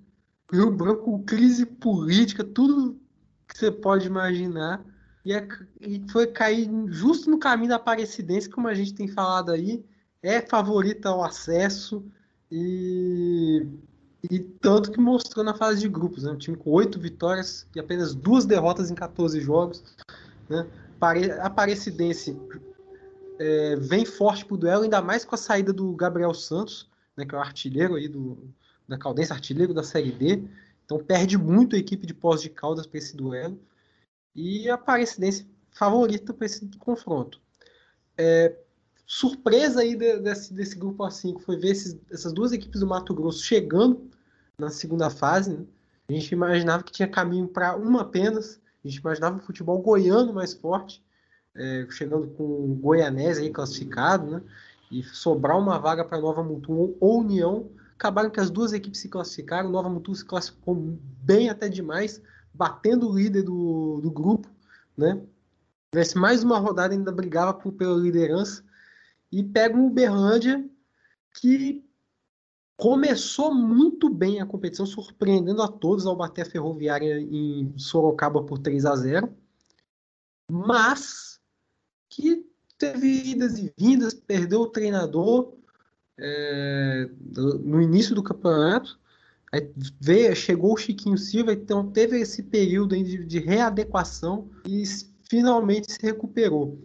[0.53, 3.01] Rio Branco, crise política, tudo
[3.49, 4.85] que você pode imaginar
[5.25, 5.47] e, é,
[5.81, 9.85] e foi cair justo no caminho da Aparecidense, como a gente tem falado aí,
[10.23, 12.05] é favorita ao acesso
[12.51, 13.67] e,
[14.31, 16.33] e tanto que mostrou na fase de grupos, né?
[16.33, 19.83] um time com oito vitórias e apenas duas derrotas em 14 jogos.
[20.49, 20.67] Né?
[21.01, 22.39] A Aparecidense
[23.39, 27.35] é, vem forte pro duelo, ainda mais com a saída do Gabriel Santos, né, que
[27.35, 28.39] é o artilheiro aí do,
[28.89, 30.43] da Caldense, artilheiro da Série D.
[30.85, 33.59] Então perde muito a equipe de pós de Caldas para esse duelo
[34.35, 37.40] e a Aparecidense favorita para esse confronto.
[38.16, 38.57] É,
[39.07, 43.45] surpresa aí desse, desse grupo A5 foi ver esses, essas duas equipes do Mato Grosso
[43.45, 44.11] chegando
[44.59, 45.53] na segunda fase.
[45.53, 45.64] Né?
[46.09, 48.61] A gente imaginava que tinha caminho para uma apenas.
[48.85, 51.03] A gente imaginava o futebol goiano mais forte,
[51.55, 54.42] é, chegando com o Goianese aí classificado, né?
[54.90, 59.09] e sobrar uma vaga para Nova Mutum ou União, acabaram que as duas equipes se
[59.09, 59.71] classificaram.
[59.71, 60.75] Nova Mutum se classificou
[61.23, 62.21] bem até demais,
[62.55, 64.49] batendo o líder do, do grupo,
[64.97, 65.23] né?
[65.91, 68.65] Tivesse mais uma rodada ainda brigava por, pela liderança
[69.31, 70.69] e pega um Uberlândia
[71.35, 71.85] que
[72.77, 78.59] começou muito bem a competição, surpreendendo a todos ao bater a Ferroviária em Sorocaba por
[78.59, 79.37] 3 a 0
[80.51, 81.41] mas
[82.09, 82.45] que
[82.77, 85.55] teve idas e vindas, perdeu o treinador
[86.19, 87.09] é,
[87.65, 88.99] no início do campeonato,
[89.53, 94.83] aí veio, chegou o Chiquinho Silva, então teve esse período de, de readequação e
[95.29, 96.79] finalmente se recuperou.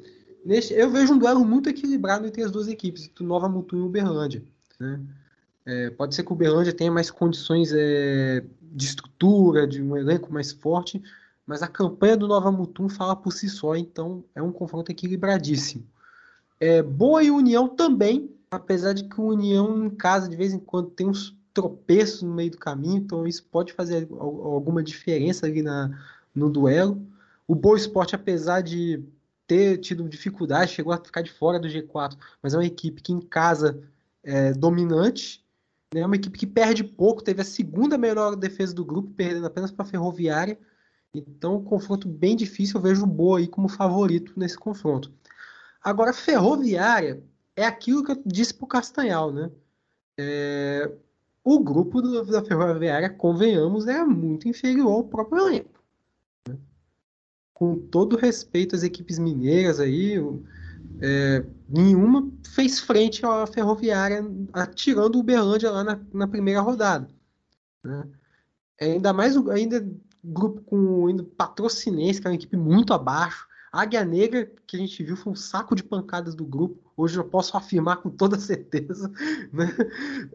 [0.45, 3.81] Neste, eu vejo um duelo muito equilibrado entre as duas equipes, entre Nova Mutum e
[3.81, 4.43] Uberlândia.
[4.79, 4.99] Né?
[5.65, 10.31] É, pode ser que o Uberlândia tenha mais condições é, de estrutura, de um elenco
[10.31, 11.01] mais forte,
[11.45, 15.85] mas a campanha do Nova Mutum fala por si só, então é um confronto equilibradíssimo.
[16.59, 20.59] É, Boa e União também, apesar de que o União em casa de vez em
[20.59, 25.63] quando tem uns tropeços no meio do caminho, então isso pode fazer alguma diferença ali
[25.63, 25.89] na,
[26.35, 27.01] no duelo.
[27.47, 29.03] O Boa Esporte, apesar de
[29.47, 33.11] ter tido dificuldade, chegou a ficar de fora do G4, mas é uma equipe que
[33.11, 33.81] em casa
[34.23, 35.43] é dominante
[35.95, 39.71] é uma equipe que perde pouco, teve a segunda melhor defesa do grupo, perdendo apenas
[39.71, 40.59] para a Ferroviária.
[41.13, 45.11] Então, um confronto bem difícil, eu vejo o Boa aí como favorito nesse confronto.
[45.81, 47.23] Agora, Ferroviária
[47.55, 49.49] é aquilo que eu disse para o Castanhal, né?
[50.19, 50.91] É...
[51.49, 55.81] O grupo do, da Ferroviária, convenhamos, é muito inferior ao próprio elenco.
[56.45, 56.57] Né?
[57.53, 60.15] Com todo respeito às equipes mineiras aí,
[61.01, 64.25] é, nenhuma fez frente à Ferroviária,
[64.75, 67.07] tirando o Uberlândia lá na, na primeira rodada.
[67.81, 68.03] Né?
[68.81, 69.89] Ainda mais ainda
[70.21, 73.47] grupo com ainda patrocinense, que é uma equipe muito abaixo.
[73.77, 76.91] Águia Negra, que a gente viu, foi um saco de pancadas do grupo.
[76.97, 79.11] Hoje eu posso afirmar com toda certeza.
[79.53, 79.67] Né?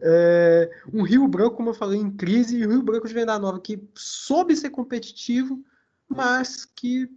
[0.01, 3.37] É, um Rio Branco, como eu falei, em crise, e o Rio Branco de Venda
[3.37, 5.61] Nova, que soube ser competitivo,
[6.07, 7.09] mas que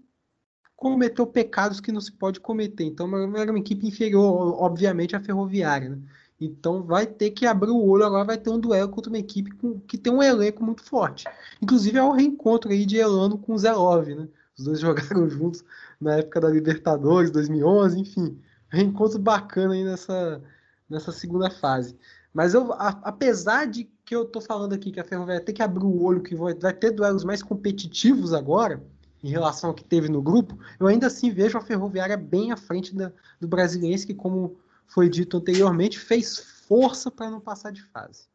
[0.74, 2.84] cometeu pecados que não se pode cometer.
[2.84, 5.90] Então, era uma equipe inferior, obviamente, à Ferroviária.
[5.90, 5.98] Né?
[6.40, 9.52] Então, vai ter que abrir o olho agora, vai ter um duelo contra uma equipe
[9.52, 11.24] com, que tem um elenco muito forte.
[11.62, 14.28] Inclusive, é o reencontro aí de Elano com o Zelov, né?
[14.58, 15.64] Os dois jogaram juntos
[16.00, 18.40] na época da Libertadores, 2011, enfim.
[18.68, 20.42] Reencontro bacana aí nessa,
[20.88, 21.96] nessa segunda fase.
[22.32, 25.62] Mas eu, a, apesar de que eu tô falando aqui que a Ferroviária tem que
[25.62, 28.82] abrir o olho, que vai, vai ter duelos mais competitivos agora,
[29.22, 32.56] em relação ao que teve no grupo, eu ainda assim vejo a Ferroviária bem à
[32.56, 37.82] frente da, do Brasiliense, que, como foi dito anteriormente, fez força para não passar de
[37.82, 38.28] fase.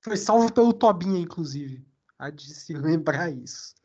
[0.00, 1.86] Foi salvo pelo Tobinha, inclusive.
[2.18, 3.75] Há de se lembrar isso.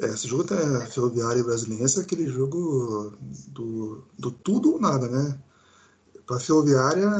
[0.00, 3.12] É, esse jogo da Ferroviária e Brasiliense é aquele jogo
[3.48, 5.38] do, do tudo ou nada, né?
[6.26, 7.10] Para Ferroviária,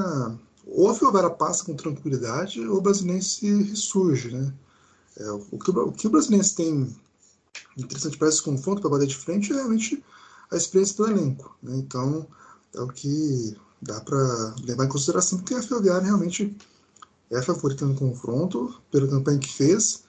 [0.67, 4.53] ou a Ferroviária passa com tranquilidade, ou o Brasiliense ressurge, né?
[5.17, 6.97] É, o, que, o que o Brasiliense tem
[7.77, 10.05] interessante para esse confronto, para bater de frente, é realmente
[10.51, 11.57] a experiência do elenco.
[11.63, 11.77] Né?
[11.77, 12.27] Então,
[12.75, 16.57] é o que dá para levar em consideração, porque a Ferroviária realmente
[17.31, 20.05] é a favorita no confronto, pela campanha que fez.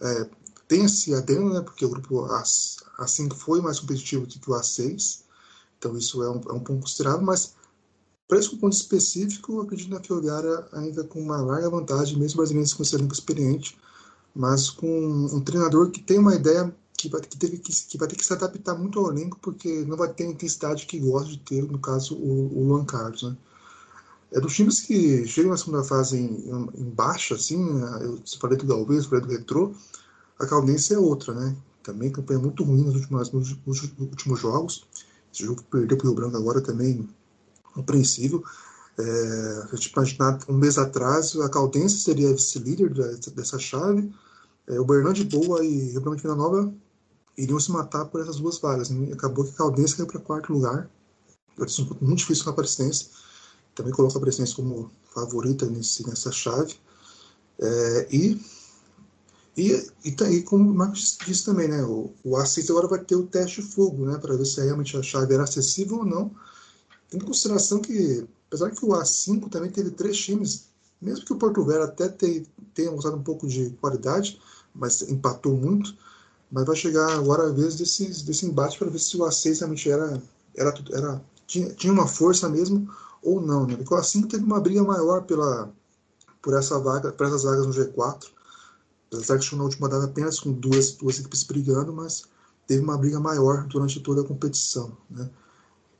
[0.00, 0.28] É,
[0.70, 2.28] tem esse adendo, né, porque o grupo
[2.96, 5.22] A5 foi mais competitivo do que o A6,
[5.76, 7.56] então isso é um, é um ponto considerável, mas
[8.28, 12.70] para esse ponto específico, eu acredito na Ferroviária ainda com uma larga vantagem, mesmo brasileiro
[12.76, 13.76] com esse elenco experiente,
[14.32, 14.86] mas com
[15.32, 18.24] um treinador que tem uma ideia que vai, que, teve que, que vai ter que
[18.24, 21.64] se adaptar muito ao elenco, porque não vai ter a intensidade que gosta de ter,
[21.64, 23.24] no caso, o, o Luan Carlos.
[23.24, 23.36] Né?
[24.30, 27.98] É dos times que chegam na segunda fase em, em baixa, assim, né?
[28.02, 29.74] eu falei do Galvez, falei do Retrô,
[30.40, 31.54] a Caldense é outra, né?
[31.82, 34.86] Também campanha muito ruim nos últimos, nos últimos jogos.
[35.32, 37.08] Esse jogo que perdeu para o Rio Branco agora também
[37.74, 38.42] compreensível.
[38.98, 42.92] É, a gente imaginar um mês atrás a Caldense seria vice-líder
[43.34, 44.12] dessa chave,
[44.66, 46.72] é, o Bernard de Boa e o Branco de Vila Nova
[47.36, 48.90] iriam se matar por essas duas vagas.
[48.90, 49.12] Né?
[49.12, 50.88] Acabou que a Caldense caiu para quarto lugar.
[52.00, 53.10] Muito difícil com a Aparecidense.
[53.74, 56.74] Também coloco a Aparecidense como favorita nesse, nessa chave.
[57.58, 58.40] É, e,
[59.56, 61.82] e, e, tá aí, como o Marcos disse também, né?
[61.82, 64.18] O, o A6 agora vai ter o teste fogo, né?
[64.18, 66.30] Para ver se realmente a chave era acessível ou não.
[67.10, 70.66] Tendo em consideração que Apesar que o A5 também teve três times,
[71.00, 74.42] mesmo que o Porto Velho até tenha mostrado um pouco de qualidade,
[74.74, 75.96] mas empatou muito,
[76.50, 79.88] mas vai chegar agora a vez desse, desse embate para ver se o A6 realmente
[79.88, 80.20] era,
[80.56, 82.90] era, era tinha, tinha uma força mesmo
[83.22, 83.76] ou não, né?
[83.76, 85.72] Porque o A5 teve uma briga maior pela,
[86.42, 88.32] por essa vaga, por essas vagas no G4.
[89.12, 92.24] Apesar que chegou na última data apenas com duas, duas equipes brigando, mas
[92.66, 95.28] teve uma briga maior durante toda a competição, né?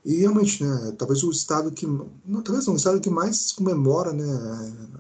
[0.05, 4.13] E realmente, né, talvez o estado que, não, talvez não, o estado que mais comemora,
[4.15, 4.25] né,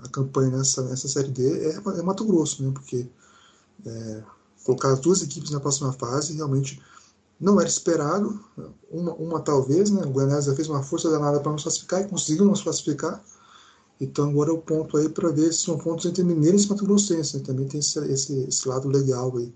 [0.02, 3.08] a campanha nessa, nessa Série D é, é Mato Grosso, né, porque
[3.86, 4.22] é,
[4.62, 6.82] colocar as duas equipes na próxima fase realmente
[7.40, 8.38] não era esperado,
[8.90, 12.44] uma, uma talvez, né, o Goianésia fez uma força danada para nos classificar e conseguiu
[12.44, 13.22] nos classificar,
[14.00, 16.86] então agora é o ponto aí para ver se são pontos entre mineiros e Mato
[16.86, 19.52] Grossense, né, também tem esse, esse, esse lado legal aí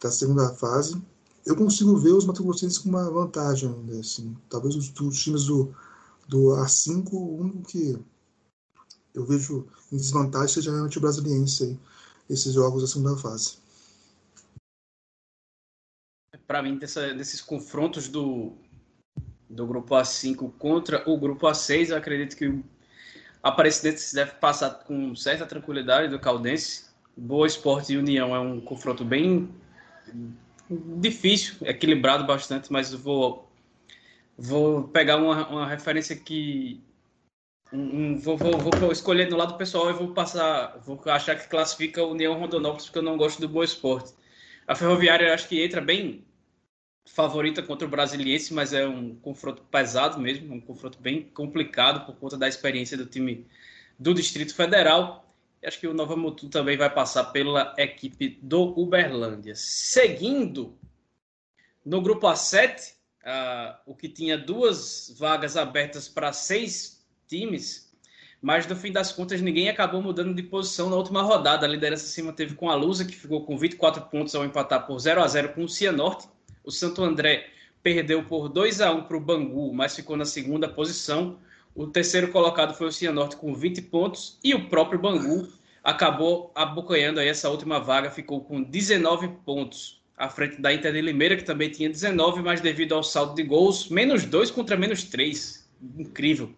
[0.00, 1.00] da segunda fase,
[1.44, 4.36] eu consigo ver os Mato Grossenses com uma vantagem ainda, assim.
[4.48, 5.74] Talvez os, os, times do,
[6.28, 7.98] do A5, o único que
[9.14, 11.78] eu vejo em desvantagem seja realmente o brasiliense aí,
[12.28, 13.58] esses jogos da segunda fase.
[16.46, 18.52] Para mim, dessa, desses confrontos do,
[19.48, 22.62] do grupo A5 contra o grupo A6, eu acredito que
[23.42, 26.90] Aparecidense deve passar com certa tranquilidade do Caldense.
[27.16, 29.48] Boa Esporte e União é um confronto bem
[30.70, 33.50] difícil, equilibrado bastante, mas vou
[34.38, 36.80] vou pegar uma, uma referência que
[37.72, 41.48] um, um, vou, vou, vou, escolher no lado pessoal e vou passar, vou achar que
[41.48, 44.12] classifica o União Rondonópolis porque eu não gosto do Boa Esporte.
[44.66, 46.24] A Ferroviária acho que entra bem
[47.06, 52.16] favorita contra o Brasiliense, mas é um confronto pesado mesmo, um confronto bem complicado por
[52.16, 53.46] conta da experiência do time
[53.98, 55.26] do Distrito Federal.
[55.64, 59.54] Acho que o Nova Mutu também vai passar pela equipe do Uberlândia.
[59.54, 60.78] Seguindo,
[61.84, 67.90] no grupo A7, uh, o que tinha duas vagas abertas para seis times,
[68.40, 71.66] mas no fim das contas ninguém acabou mudando de posição na última rodada.
[71.66, 74.98] A liderança acima teve com a Lusa, que ficou com 24 pontos ao empatar por
[74.98, 76.26] 0 a 0 com o Cianorte.
[76.64, 77.48] O Santo André
[77.82, 81.38] perdeu por 2 a 1 para o Bangu, mas ficou na segunda posição.
[81.74, 85.48] O terceiro colocado foi o Cianorte com 20 pontos e o próprio Bangu
[85.82, 91.00] acabou abocanhando aí essa última vaga, ficou com 19 pontos à frente da Inter de
[91.00, 95.04] Limeira, que também tinha 19, mas devido ao saldo de gols, menos 2 contra menos
[95.04, 95.66] 3.
[95.98, 96.54] Incrível.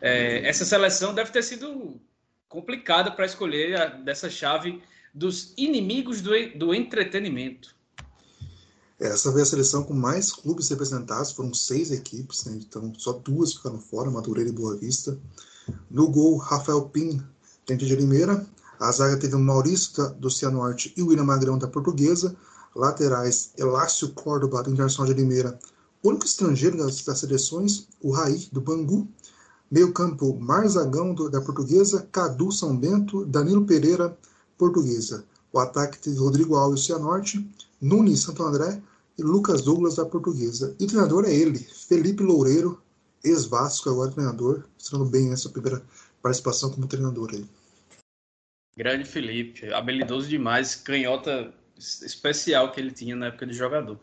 [0.00, 2.00] É, essa seleção deve ter sido
[2.48, 4.82] complicada para escolher a, dessa chave
[5.14, 7.75] dos inimigos do, do entretenimento.
[8.98, 12.58] Essa foi a seleção com mais clubes representados, foram seis equipes, né?
[12.58, 15.18] então só duas ficaram fora, Madureira e Boa Vista.
[15.90, 17.22] No gol, Rafael Pin,
[17.66, 18.46] dentro de Limeira.
[18.80, 22.36] A zaga teve o Maurício do Cianorte e o William Magrão da Portuguesa.
[22.74, 25.58] Laterais, Elácio Córdoba do Internacional de Limeira,
[26.02, 29.08] o único estrangeiro das, das seleções, o Raí do Bangu.
[29.70, 34.16] Meio campo, Marzagão do, da Portuguesa, Cadu São Bento, Danilo Pereira,
[34.56, 35.24] Portuguesa.
[35.52, 38.80] O ataque teve Rodrigo Alves Cianorte, Nunes Santo André
[39.18, 40.74] e Lucas Douglas da Portuguesa.
[40.78, 42.82] E treinador é ele, Felipe Loureiro,
[43.24, 45.82] ex-Vasco, agora treinador, estando bem nessa primeira
[46.22, 47.44] participação como treinador aí.
[48.76, 53.98] Grande Felipe, habilidoso demais, canhota especial que ele tinha na época de jogador.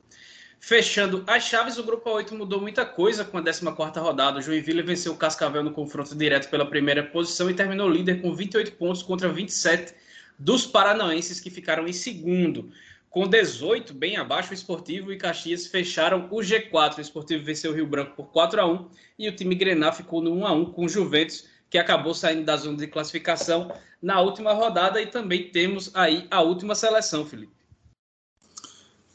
[0.59, 4.39] Fechando as chaves, o grupo 8 mudou muita coisa com a 14 rodada.
[4.39, 8.33] O Joinville venceu o Cascavel no confronto direto pela primeira posição e terminou líder com
[8.33, 9.93] 28 pontos contra 27
[10.39, 12.71] dos paranaenses que ficaram em segundo.
[13.13, 16.97] Com 18, bem abaixo, o Esportivo e Caxias fecharam o G4.
[16.97, 18.89] O Esportivo venceu o Rio Branco por 4 a 1
[19.19, 22.43] e o time Grená ficou no 1 a 1 com o Juventus, que acabou saindo
[22.43, 24.99] da zona de classificação na última rodada.
[24.99, 27.53] E também temos aí a última seleção, Felipe.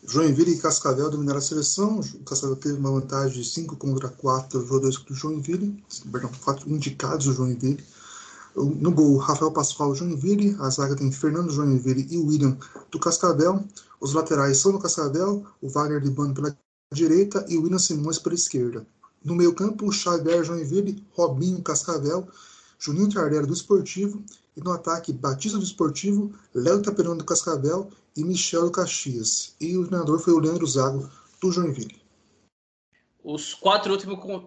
[0.06, 1.98] Joinville e Cascavel dominaram a seleção.
[1.98, 5.82] O Cascavel teve uma vantagem de 5 contra 4 jogadores do Joinville,
[6.12, 7.84] perdão, 4 indicados do Joinville.
[8.58, 12.58] No gol, Rafael Pascoal Joinville, a zaga tem Fernando Joinville e William
[12.90, 13.64] do Cascavel.
[14.00, 16.56] Os laterais são do Cascavel, o Wagner de Bando pela
[16.92, 18.86] direita e o William Simões pela esquerda.
[19.24, 22.26] No meio campo, Xavier Joinville, Robinho Cascavel,
[22.78, 24.22] Juninho Tardelli do Esportivo
[24.56, 29.54] e no ataque, Batista do Esportivo, Léo Taperão do Cascavel e Michel do Caxias.
[29.60, 31.08] E o treinador foi o Leandro Zago
[31.40, 31.97] do Joinville.
[33.30, 33.92] Os quatro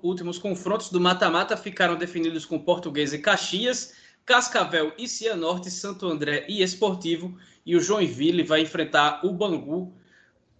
[0.01, 3.93] últimos, confrontos do mata-mata ficaram definidos com Português e Caxias,
[4.25, 9.93] Cascavel e Cianorte, Santo André e Esportivo, e o Joinville vai enfrentar o Bangu,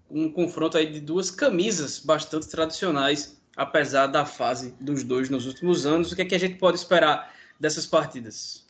[0.07, 5.88] um confronto aí de duas camisas bastante tradicionais, apesar da fase dos dois nos últimos
[5.88, 6.11] anos.
[6.11, 8.67] O que, é que a gente pode esperar dessas partidas?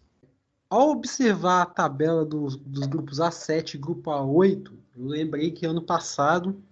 [0.69, 5.81] Ao observar a tabela dos, dos grupos A7 e grupo A8, eu lembrei que ano
[5.81, 6.63] passado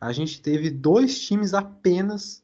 [0.00, 2.42] a gente teve dois times apenas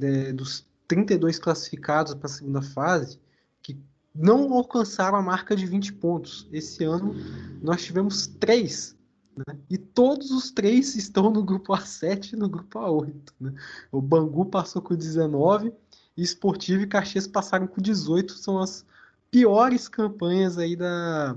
[0.00, 3.18] é, dos 32 classificados para a segunda fase
[3.62, 3.78] que
[4.14, 6.48] não alcançaram a marca de 20 pontos.
[6.52, 7.14] Esse ano
[7.62, 8.96] nós tivemos três.
[9.36, 9.56] Né?
[9.68, 13.32] E todos os três estão no grupo A7 e no grupo A8.
[13.40, 13.54] Né?
[13.92, 15.72] O Bangu passou com 19,
[16.16, 18.32] e Esportivo e Caxias passaram com 18.
[18.32, 18.84] São as
[19.30, 21.36] piores campanhas aí da,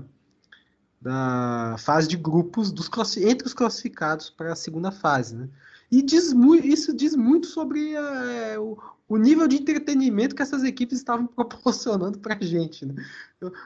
[1.04, 2.88] da fase de grupos dos
[3.18, 5.36] entre os classificados para a segunda fase.
[5.36, 5.50] Né?
[5.92, 6.32] E diz
[6.62, 12.18] isso diz muito sobre é, o, o, nível de entretenimento que essas equipes estavam proporcionando
[12.18, 12.86] para a gente.
[12.86, 12.94] Né?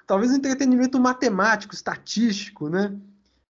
[0.05, 2.99] Talvez um entretenimento matemático, estatístico, né?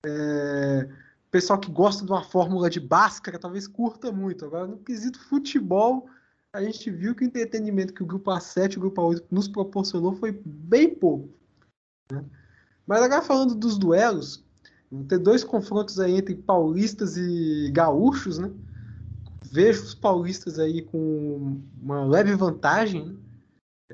[0.05, 0.87] É,
[1.29, 4.45] pessoal que gosta de uma fórmula de Bhaskara talvez curta muito.
[4.45, 6.07] Agora, no quesito futebol,
[6.53, 9.49] a gente viu que o entretenimento que o grupo A7 e o grupo A8 nos
[9.49, 11.29] proporcionou foi bem pouco.
[12.09, 12.23] Né?
[12.85, 14.43] Mas agora falando dos duelos,
[14.91, 18.51] vão ter dois confrontos aí entre paulistas e gaúchos, né?
[19.51, 23.15] Vejo os paulistas aí com uma leve vantagem, né?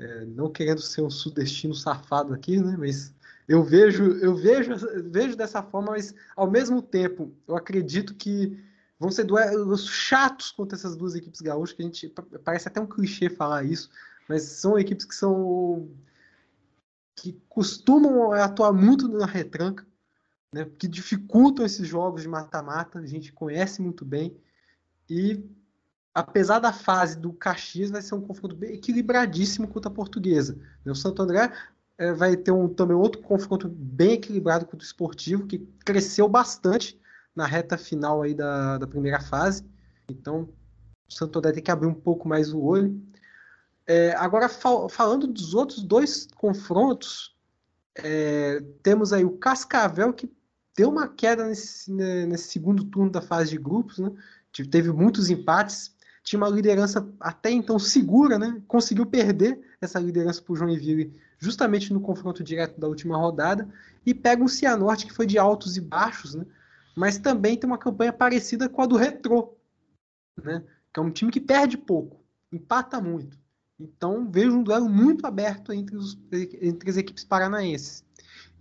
[0.00, 2.74] é, não querendo ser um sudestino safado aqui, né?
[2.78, 3.14] Mas
[3.46, 4.74] eu vejo, eu vejo,
[5.10, 8.58] vejo dessa forma, mas ao mesmo tempo eu acredito que
[8.98, 12.14] vão ser duelos chatos contra essas duas equipes gaúchas, que a gente
[12.44, 13.90] parece até um clichê falar isso,
[14.28, 15.88] mas são equipes que são
[17.20, 19.86] que costumam atuar muito na retranca,
[20.52, 24.34] né, que dificultam esses jogos de mata-mata, a gente conhece muito bem.
[25.08, 25.44] E
[26.14, 30.58] apesar da fase do Caxias, vai ser um confronto bem equilibradíssimo contra a Portuguesa.
[30.86, 31.52] O Santo André
[31.98, 36.98] é, vai ter um, também outro confronto bem equilibrado contra o Esportivo, que cresceu bastante
[37.36, 39.62] na reta final aí da, da primeira fase.
[40.08, 40.48] Então,
[41.06, 42.98] o Santo André tem que abrir um pouco mais o olho.
[43.92, 47.34] É, agora, fal falando dos outros dois confrontos,
[47.96, 50.32] é, temos aí o Cascavel, que
[50.76, 54.12] deu uma queda nesse, né, nesse segundo turno da fase de grupos, né?
[54.70, 58.62] teve muitos empates, tinha uma liderança até então segura, né?
[58.68, 63.68] conseguiu perder essa liderança para o Joinville justamente no confronto direto da última rodada,
[64.06, 66.46] e pega um Cianorte que foi de altos e baixos, né?
[66.96, 69.58] mas também tem uma campanha parecida com a do Retrô,
[70.40, 70.62] né?
[70.94, 72.22] que é um time que perde pouco,
[72.52, 73.39] empata muito.
[73.80, 78.04] Então vejo um duelo muito aberto entre, os, entre as equipes paranaenses.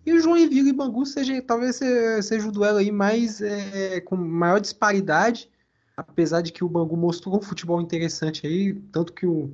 [0.06, 1.80] E o Joinville e Bangu seja, talvez
[2.24, 5.50] seja o duelo aí mais é, com maior disparidade,
[5.96, 9.52] apesar de que o Bangu mostrou um futebol interessante aí, tanto que o,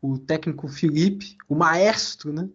[0.00, 2.48] o técnico Felipe, o maestro, né?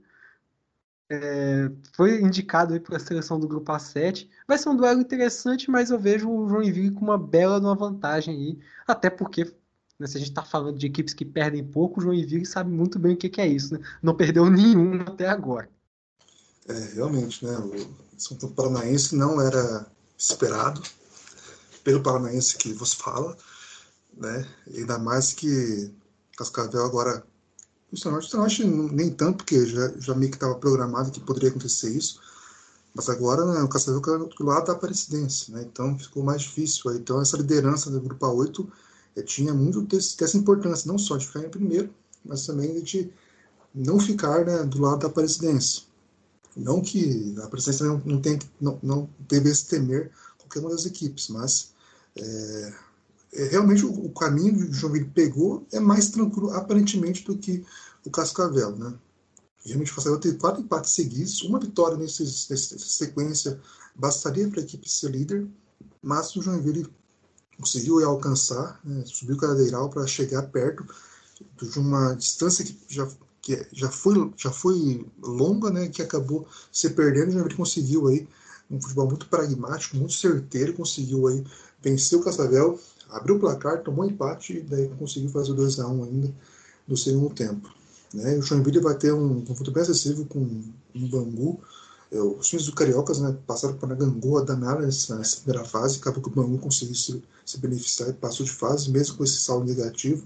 [1.12, 4.30] É, foi indicado para a seleção do grupo A7.
[4.48, 8.36] Vai ser um duelo interessante, mas eu vejo o Joinville com uma bela uma vantagem
[8.36, 9.52] aí, até porque
[10.00, 10.08] né?
[10.08, 13.14] Se a gente está falando de equipes que perdem pouco, o Joinville sabe muito bem
[13.14, 13.74] o que, que é isso.
[13.74, 13.80] Né?
[14.02, 15.70] Não perdeu nenhum até agora.
[16.68, 17.58] É, realmente, né?
[17.58, 19.86] O São Paulo Paranaense não era
[20.18, 20.82] esperado
[21.84, 23.36] pelo Paranaense que vos fala,
[24.16, 24.48] né?
[24.74, 25.92] Ainda mais que
[26.38, 27.24] Cascavel agora.
[27.92, 32.22] O Cianorte nem tanto, porque já, já meio que estava programado que poderia acontecer isso.
[32.94, 35.64] Mas agora né, o Cascavel caiu do lado da Aparecidense, né?
[35.64, 36.94] Então ficou mais difícil.
[36.96, 38.68] Então essa liderança do Grupo A8
[39.26, 41.94] tinha muito dessa importância, não só de ficar em primeiro,
[42.24, 43.12] mas também de
[43.74, 45.84] não ficar né, do lado da Aparecidense.
[46.56, 51.30] Não que a Aparecidense não, não, tem, não, não devesse temer qualquer uma das equipes,
[51.30, 51.74] mas
[52.16, 52.74] é,
[53.34, 57.64] é, realmente o, o, caminho que o Joinville pegou é mais tranquilo, aparentemente, do que
[58.06, 58.76] o Cascavel.
[58.76, 58.94] Né?
[59.64, 63.60] Realmente o Cascavel teve quatro empates seguidos, uma vitória nessa sequência
[63.96, 65.48] bastaria para a equipe ser líder,
[66.02, 66.90] mas o Joinville
[67.60, 70.86] conseguiu alcançar, né, subiu o cadeiral para chegar perto
[71.62, 73.08] de uma distância que já,
[73.42, 78.28] que já, foi, já foi longa, né, que acabou se perdendo, já conseguiu aí
[78.72, 81.44] um futebol muito pragmático, muito certeiro, conseguiu aí
[81.82, 82.80] vencer o Cascavel,
[83.10, 86.34] abriu o placar, tomou empate e daí conseguiu fazer o 2 a 1 ainda
[86.88, 87.70] no segundo tempo.
[88.14, 88.38] Né?
[88.38, 91.60] O Joinville vai ter um confronto bem acessível com o Bangu,
[92.18, 96.24] os times do Cariocas né, passaram por uma gangorra danada nessa, nessa, primeira fase, acabou
[96.24, 99.68] que o Bangu conseguiu se, se beneficiar e passou de fase, mesmo com esse saldo
[99.68, 100.26] negativo.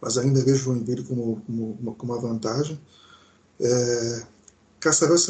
[0.00, 2.78] Mas ainda vejo o Joinville como, como, como uma vantagem.
[3.58, 4.26] É,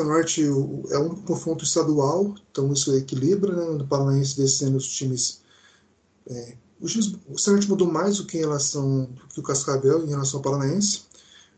[0.05, 0.45] Norte
[0.91, 3.55] é um confronto estadual, então isso equilibra.
[3.55, 5.41] Né, no Paranaense descendo os times.
[6.27, 10.39] É, o Cianorte mudou mais do que em relação do que o Cascavel em relação
[10.39, 11.03] ao Paranaense.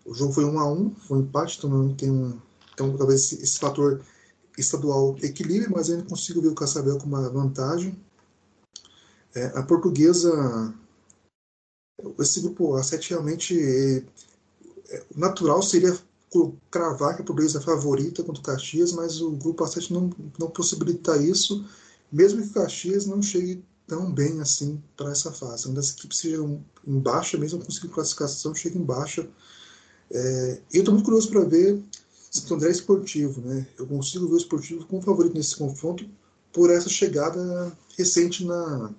[0.05, 2.39] O jogo foi 1 a 1 foi um empate, então não tem um
[2.73, 4.01] então, talvez esse, esse fator
[4.57, 7.99] estadual equilibre, mas ainda consigo ver o Cascavel com uma vantagem.
[9.35, 10.75] É, a portuguesa,
[12.19, 14.05] esse grupo A7 realmente, é,
[14.91, 15.97] é, natural seria
[16.71, 20.51] cravar que a portuguesa é favorita contra o Caxias, mas o grupo A7 não, não
[20.51, 21.65] possibilita isso,
[22.11, 25.67] mesmo que o Caxias não chegue tão bem assim para essa fase.
[25.67, 29.29] Uma das equipes sejam em baixa, mesmo conseguindo classificação, chega em baixa.
[30.11, 31.83] É, eu estou muito curioso para ver
[32.33, 33.67] Santo André Esportivo, né?
[33.79, 36.09] Eu consigo ver o Esportivo como favorito nesse confronto
[36.51, 38.91] por essa chegada recente na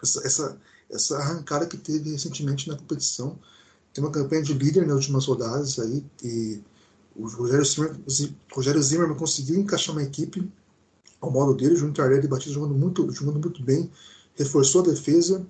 [0.00, 3.36] essa, essa, essa arrancada que teve recentemente na competição.
[3.92, 6.60] Tem uma campanha de líder nas últimas rodadas aí e
[7.16, 10.48] o Rogério Zimmermann, Rogério Zimmermann conseguiu encaixar uma equipe
[11.20, 13.90] ao modo dele, Júnior Tardelli e Batista jogando muito, jogando muito bem,
[14.36, 15.44] reforçou a defesa.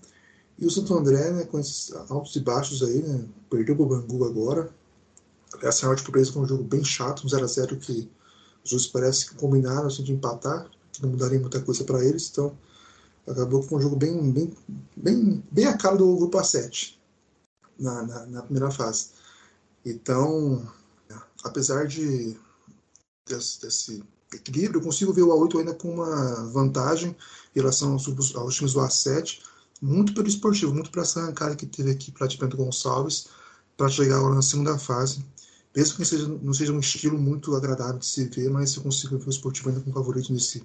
[0.59, 4.25] E o Santo André, né, com esses altos e baixos aí, né, perdeu o Bangu
[4.25, 4.73] agora.
[5.63, 8.11] Essa é uma surpresa foi um jogo bem chato, um 0x0 que
[8.65, 12.29] os dois parecem que combinaram assim, de empatar, que não mudaria muita coisa para eles.
[12.31, 12.57] Então,
[13.27, 14.55] acabou com um jogo bem, bem,
[14.97, 16.97] bem, bem a cara do grupo A7
[17.79, 19.11] na, na, na primeira fase.
[19.85, 20.67] Então,
[21.45, 22.37] apesar de
[23.27, 27.17] desse, desse, equilíbrio, eu consigo ver o A8 ainda com uma vantagem
[27.55, 29.41] em relação aos, aos times do A7,
[29.81, 33.29] muito pelo esportivo, muito para essa arrancada que teve aqui para Bento Gonçalves,
[33.77, 35.25] para chegar agora na segunda fase.
[35.75, 39.19] Mesmo que seja, não seja um estilo muito agradável de se ver, mas eu consigo
[39.19, 40.65] ver o esportivo ainda com favorito nesse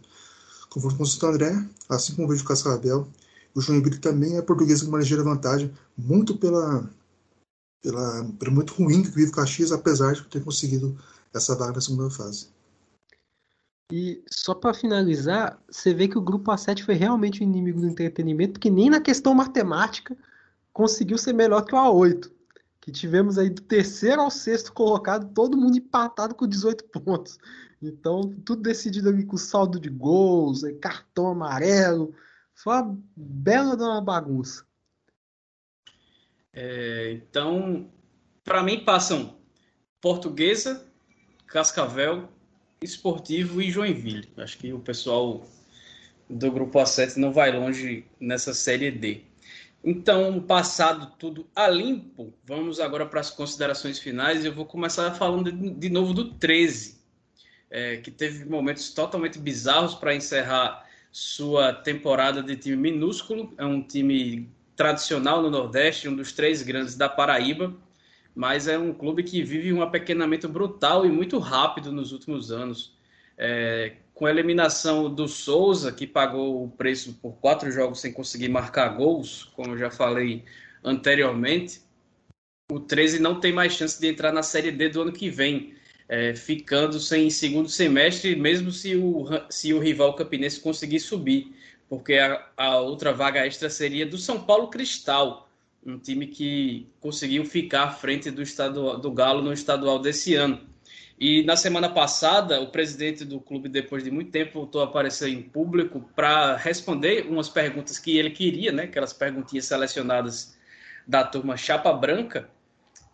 [0.70, 3.08] confronto com o Santo André, assim como vejo o Cascavel.
[3.54, 6.90] O Joinville também é português com uma ligeira vantagem, muito pela,
[7.82, 10.98] pela, pelo muito ruim que vive o Caxias, apesar de ter conseguido
[11.34, 12.48] essa vaga na segunda fase.
[13.92, 17.88] E só para finalizar, você vê que o grupo A7 foi realmente o inimigo do
[17.88, 20.18] entretenimento, porque nem na questão matemática
[20.72, 22.32] conseguiu ser melhor que o A8.
[22.84, 27.40] Que tivemos aí do terceiro ao sexto colocado, todo mundo empatado com 18 pontos.
[27.82, 32.14] Então, tudo decidido ali com saldo de gols, cartão amarelo.
[32.54, 34.66] Foi uma bela de uma bagunça.
[36.52, 37.90] É, então,
[38.44, 39.38] para mim, passam
[40.02, 40.86] Portuguesa,
[41.48, 42.30] Cascavel,
[42.82, 44.30] Esportivo e Joinville.
[44.38, 45.48] Acho que o pessoal
[46.30, 49.24] do grupo A7 não vai longe nessa série D.
[49.84, 54.46] Então, passado tudo a limpo, vamos agora para as considerações finais.
[54.46, 57.04] Eu vou começar falando de, novo do 13
[57.70, 63.54] é, que teve momentos totalmente bizarros para encerrar sua temporada de time minúsculo.
[63.58, 67.76] É um time tradicional no Nordeste, um dos três grandes da Paraíba,
[68.34, 72.96] mas é um clube que vive um apequenamento brutal e muito rápido nos últimos anos.
[73.38, 78.48] É, com a eliminação do Souza, que pagou o preço por quatro jogos sem conseguir
[78.48, 80.46] marcar gols, como eu já falei
[80.82, 81.82] anteriormente,
[82.72, 85.74] o 13 não tem mais chance de entrar na Série D do ano que vem
[86.08, 91.54] é, ficando sem segundo semestre, mesmo se o, se o rival campinense conseguir subir,
[91.90, 95.50] porque a, a outra vaga extra seria do São Paulo Cristal,
[95.86, 100.73] um time que conseguiu ficar à frente do, estado, do Galo no estadual desse ano.
[101.26, 105.30] E na semana passada, o presidente do clube, depois de muito tempo, voltou a aparecer
[105.30, 108.84] em público para responder umas perguntas que ele queria, né?
[108.84, 110.60] Aquelas perguntinhas selecionadas
[111.08, 112.50] da turma Chapa Branca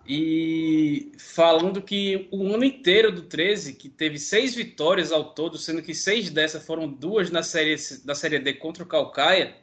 [0.07, 5.84] e falando que o ano inteiro do 13, que teve seis vitórias ao todo, sendo
[5.84, 9.55] que seis dessas foram duas na série, na série D contra o Calcaia,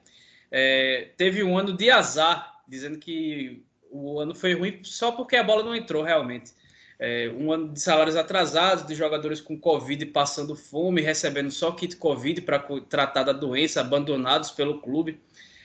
[0.53, 5.43] é, teve um ano de azar, dizendo que o ano foi ruim só porque a
[5.43, 6.53] bola não entrou realmente.
[6.99, 11.97] É, um ano de salários atrasados, de jogadores com Covid passando fome, recebendo só kit
[11.97, 15.21] Covid para tratar da doença, abandonados pelo clube.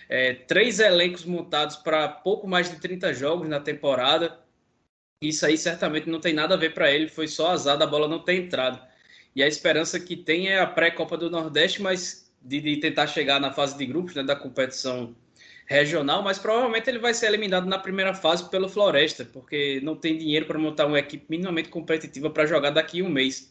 [0.10, 4.42] É, três elencos montados para pouco mais de 30 jogos na temporada
[5.22, 8.08] isso aí certamente não tem nada a ver para ele, foi só azar da bola
[8.08, 8.82] não ter entrado.
[9.36, 13.40] E a esperança que tem é a pré-Copa do Nordeste, mas de, de, tentar chegar
[13.40, 15.16] na fase de grupos né, da competição
[15.72, 20.18] regional, mas provavelmente ele vai ser eliminado na primeira fase pelo Floresta, porque não tem
[20.18, 23.50] dinheiro para montar uma equipe minimamente competitiva para jogar daqui a um mês.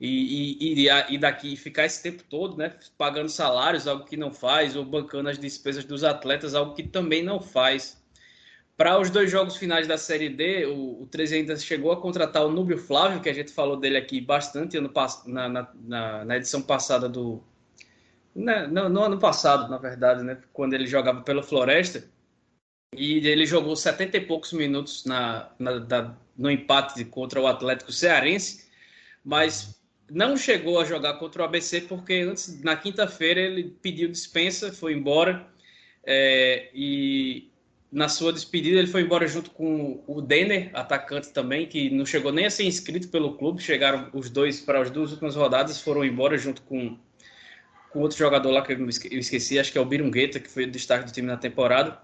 [0.00, 4.74] E, e, e, daqui ficar esse tempo todo, né, pagando salários, algo que não faz,
[4.74, 8.00] ou bancando as despesas dos atletas, algo que também não faz.
[8.78, 12.46] Para os dois jogos finais da Série D, o, o 13 ainda chegou a contratar
[12.46, 14.90] o Núbio Flávio, que a gente falou dele aqui bastante ano,
[15.26, 17.44] na, na, na edição passada do.
[18.34, 22.04] Né, no, no, ano passado, na verdade, né, quando ele jogava pelo Floresta.
[22.96, 27.92] E ele jogou 70 e poucos minutos na, na da, no empate contra o Atlético
[27.92, 28.68] Cearense,
[29.24, 34.72] mas não chegou a jogar contra o ABC porque antes, na quinta-feira ele pediu dispensa,
[34.72, 35.46] foi embora.
[36.04, 37.50] É, e
[37.92, 42.32] na sua despedida, ele foi embora junto com o Denner, atacante também, que não chegou
[42.32, 43.62] nem a ser inscrito pelo clube.
[43.62, 46.98] Chegaram os dois para as duas últimas rodadas, foram embora junto com,
[47.92, 50.70] com outro jogador lá que eu esqueci, acho que é o Birungueta, que foi o
[50.70, 51.98] destaque do time na temporada.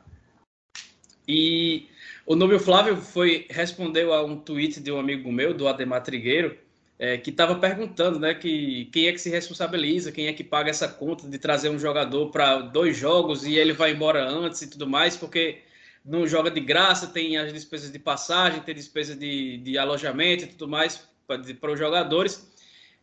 [1.26, 1.88] E
[2.24, 6.56] o Nubio Flávio foi respondeu a um tweet de um amigo meu, do Ademar Trigueiro,
[6.98, 10.70] é, que estava perguntando né, que quem é que se responsabiliza, quem é que paga
[10.70, 14.70] essa conta de trazer um jogador para dois jogos e ele vai embora antes e
[14.70, 15.62] tudo mais, porque
[16.04, 20.46] não joga de graça, tem as despesas de passagem, tem despesa de, de alojamento e
[20.46, 22.55] tudo mais para os jogadores.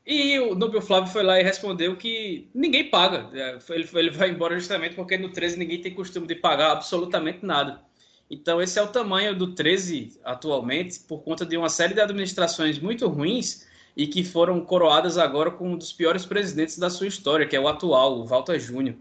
[0.05, 3.29] E o Nubio Flávio foi lá e respondeu que ninguém paga.
[3.33, 7.45] É, ele, ele vai embora justamente porque no 13 ninguém tem costume de pagar absolutamente
[7.45, 7.81] nada.
[8.29, 12.79] Então, esse é o tamanho do 13 atualmente, por conta de uma série de administrações
[12.79, 17.47] muito ruins e que foram coroadas agora com um dos piores presidentes da sua história,
[17.47, 18.95] que é o atual, o Walter Júnior.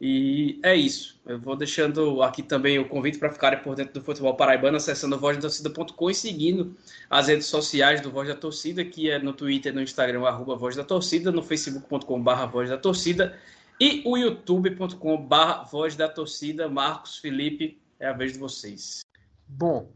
[0.00, 1.20] E é isso.
[1.24, 5.18] Eu vou deixando aqui também o convite para ficarem por dentro do futebol paraibano, acessando
[5.18, 6.76] vozdatorcida.com e seguindo
[7.08, 10.76] as redes sociais do Voz da Torcida, que é no Twitter no Instagram, arroba Voz
[10.76, 13.38] da Torcida, no facebook.com.br Voz da Torcida
[13.80, 16.68] e o youtube.com.br Voz da Torcida.
[16.68, 19.00] Marcos, Felipe, é a vez de vocês.
[19.46, 19.90] Bom,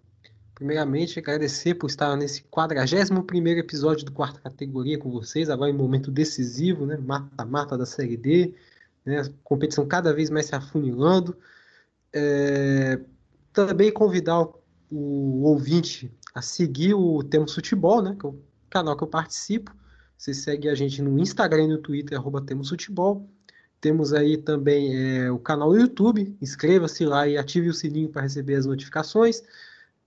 [0.54, 6.10] primeiramente agradecer por estar nesse 41 episódio do quarta categoria com vocês, agora em momento
[6.10, 6.96] decisivo, né?
[6.96, 8.54] Mata-mata da Série D
[9.08, 9.20] né?
[9.20, 11.36] A competição cada vez mais se afunilando.
[12.12, 13.00] É,
[13.52, 18.16] também convidar o, o, ouvinte a seguir o Temos Futebol, né?
[18.18, 18.38] que é o
[18.70, 19.74] canal que eu participo.
[20.16, 23.28] Você segue a gente no Instagram e no Twitter, Temos Futebol.
[23.80, 26.36] Temos aí também é, o canal do YouTube.
[26.40, 29.42] Inscreva-se lá e ative o sininho para receber as notificações.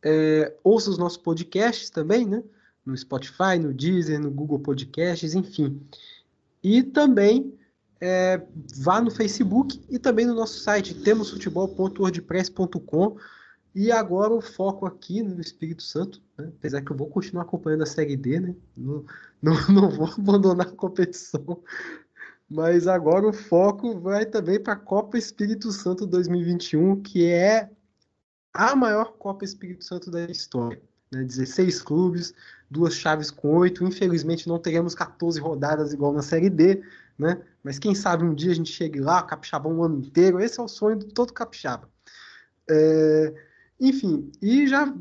[0.03, 2.43] É, ouça os nossos podcasts também, né?
[2.85, 5.79] No Spotify, no Deezer, no Google Podcasts, enfim.
[6.63, 7.53] E também
[8.01, 8.41] é,
[8.77, 13.17] vá no Facebook e também no nosso site temosfutebol.wordpress.com
[13.73, 16.51] e agora o foco aqui no Espírito Santo, né?
[16.57, 18.53] apesar que eu vou continuar acompanhando a Série D, né?
[18.75, 19.05] não,
[19.41, 21.63] não, não vou abandonar a competição,
[22.49, 27.69] mas agora o foco vai também para a Copa Espírito Santo 2021, que é
[28.53, 30.81] a maior Copa Espírito Santo da história.
[31.11, 31.23] Né?
[31.23, 32.33] 16 clubes,
[32.69, 33.85] duas chaves com oito.
[33.85, 36.83] Infelizmente não teremos 14 rodadas igual na Série D,
[37.21, 37.39] né?
[37.63, 40.39] Mas quem sabe um dia a gente chegue lá, capixaba um ano inteiro.
[40.39, 41.87] Esse é o sonho de todo capixaba.
[42.67, 43.33] É,
[43.79, 44.91] enfim, e já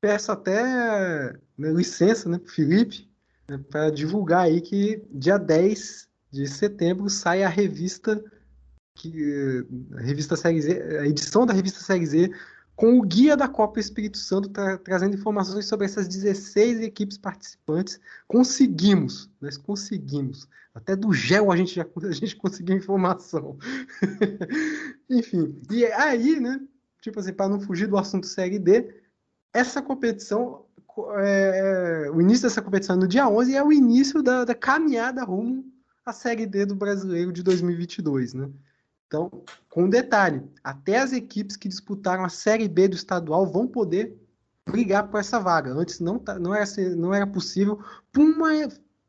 [0.00, 3.10] peço até né, licença né, para Felipe
[3.48, 8.22] né, para divulgar aí que dia 10 de setembro sai a revista
[8.94, 9.64] que
[9.96, 12.30] a revista Série Z, a edição da revista Série Z
[12.82, 18.00] com o guia da Copa Espírito Santo tra trazendo informações sobre essas 16 equipes participantes.
[18.26, 20.48] Conseguimos, nós conseguimos.
[20.74, 23.56] Até do gel a gente já a gente conseguiu informação.
[25.08, 26.60] Enfim, e aí, né?
[27.00, 28.92] Tipo assim, para não fugir do assunto Série D,
[29.52, 30.66] essa competição,
[31.18, 34.56] é, o início dessa competição é no dia 11 e é o início da, da
[34.56, 35.64] caminhada rumo
[36.04, 38.50] à Série D do Brasileiro de 2022, né?
[39.12, 39.30] Então,
[39.68, 44.18] com um detalhe, até as equipes que disputaram a Série B do estadual vão poder
[44.66, 45.70] brigar por essa vaga.
[45.70, 46.64] Antes não, tá, não, era,
[46.96, 47.78] não era possível
[48.10, 48.48] por uma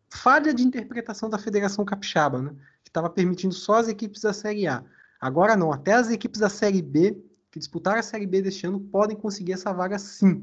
[0.09, 2.51] falha de interpretação da Federação Capixaba, né?
[2.83, 4.83] que estava permitindo só as equipes da Série A.
[5.21, 8.81] Agora não, até as equipes da Série B, que disputaram a Série B deste ano,
[8.81, 10.41] podem conseguir essa vaga sim.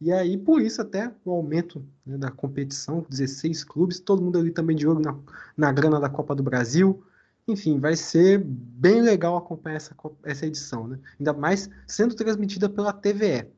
[0.00, 4.50] E aí, por isso, até o aumento né, da competição, 16 clubes, todo mundo ali
[4.50, 5.18] também de olho na,
[5.54, 7.04] na grana da Copa do Brasil.
[7.48, 10.98] Enfim, vai ser bem legal acompanhar essa, essa edição, né?
[11.18, 13.48] Ainda mais sendo transmitida pela TVE.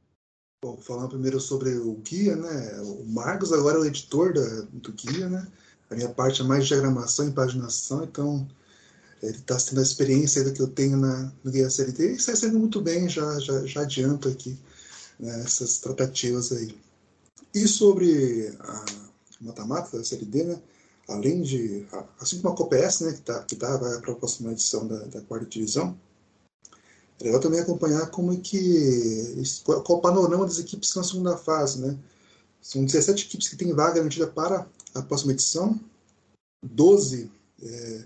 [0.62, 2.80] Bom, falando primeiro sobre o guia, né?
[2.80, 5.46] O Marcos agora é o editor da, do guia, né?
[5.90, 8.48] A minha parte é mais de diagramação e paginação, então
[9.22, 12.34] ele está tendo a experiência do que eu tenho na, no guia CLT e está
[12.34, 14.58] sendo muito bem, já, já, já adianto aqui
[15.20, 16.74] né, essas tratativas aí.
[17.54, 18.84] E sobre a
[19.40, 20.58] mata-mata da CLD, né?
[21.08, 21.86] Além de,
[22.20, 24.98] assim como a COPS, né, que está que tá, vai para a próxima edição da,
[25.04, 25.96] da quarta divisão,
[27.20, 31.80] é legal também acompanhar como é que, qual o panorama das equipes na segunda fase,
[31.80, 31.96] né?
[32.60, 35.78] São 17 equipes que têm vaga garantida para a próxima edição,
[36.62, 37.30] 12
[37.62, 38.04] é,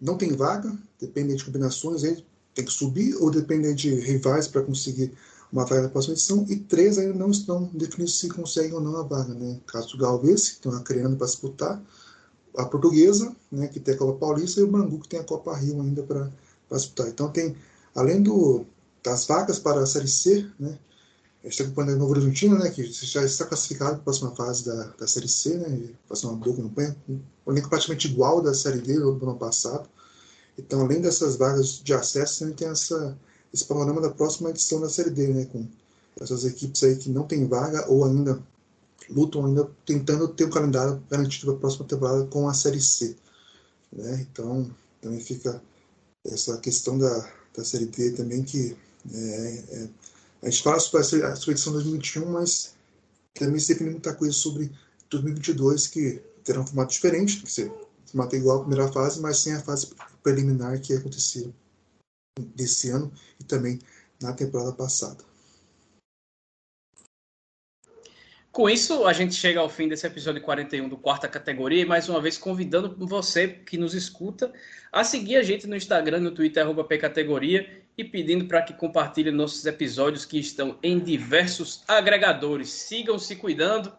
[0.00, 2.24] não tem vaga, dependem de combinações, aí
[2.54, 5.12] tem que subir ou depender de rivais para conseguir
[5.52, 8.96] uma vaga na próxima edição, e três ainda não estão definidos se conseguem ou não
[8.96, 9.58] a vaga, né?
[9.66, 11.82] Caso Galvez, que estão criando para disputar,
[12.56, 15.54] a Portuguesa, né, que tem a Copa Paulista, e o Bangu, que tem a Copa
[15.56, 16.30] Rio ainda para
[16.70, 17.08] disputar.
[17.08, 17.54] Então, tem,
[17.94, 18.64] além do,
[19.02, 20.78] das vagas para a Série C, né,
[21.42, 24.34] a gente está acompanhando o Novo Horizontino, né, que já está classificado para a próxima
[24.34, 28.54] fase da, da Série C, né, fazer uma boa campanha, um elenco praticamente igual da
[28.54, 29.88] Série D do ano passado.
[30.58, 33.16] Então, além dessas vagas de acesso, gente tem essa,
[33.52, 35.66] esse panorama da próxima edição da Série D, né, com
[36.20, 38.42] essas equipes aí que não têm vaga ou ainda
[39.08, 43.16] lutam ainda tentando ter um calendário garantido para a próxima temporada com a Série C.
[43.92, 44.26] Né?
[44.30, 45.62] Então, também fica
[46.24, 48.76] essa questão da, da Série D também, que
[49.12, 49.88] é, é,
[50.42, 52.74] a gente fala sobre a sua edição 2021, mas
[53.34, 54.70] também se define muita coisa sobre
[55.10, 57.72] 2022, que terá um formato diferente, que ser
[58.06, 59.90] formato igual à primeira fase, mas sem a fase
[60.22, 61.52] preliminar que aconteceu
[62.54, 63.78] desse ano e também
[64.20, 65.24] na temporada passada.
[68.56, 72.08] Com isso, a gente chega ao fim desse episódio 41 do Quarta Categoria e mais
[72.08, 74.50] uma vez convidando você que nos escuta
[74.90, 79.66] a seguir a gente no Instagram, no Twitter, pcategoria e pedindo para que compartilhe nossos
[79.66, 82.70] episódios que estão em diversos agregadores.
[82.70, 83.92] Sigam se cuidando,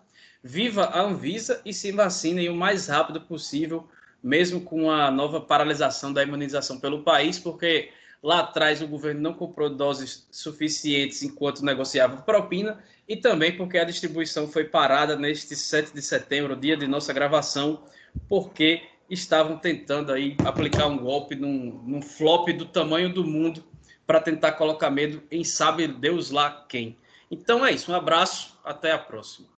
[0.43, 3.87] viva a Anvisa e se vacinem o mais rápido possível
[4.23, 7.91] mesmo com a nova paralisação da imunização pelo país, porque
[8.21, 13.83] lá atrás o governo não comprou doses suficientes enquanto negociava propina e também porque a
[13.83, 17.83] distribuição foi parada neste 7 de setembro, dia de nossa gravação,
[18.27, 23.63] porque estavam tentando aí aplicar um golpe num, num flop do tamanho do mundo
[24.05, 26.97] para tentar colocar medo em sabe Deus lá quem.
[27.29, 29.47] Então é isso, um abraço, até a próxima.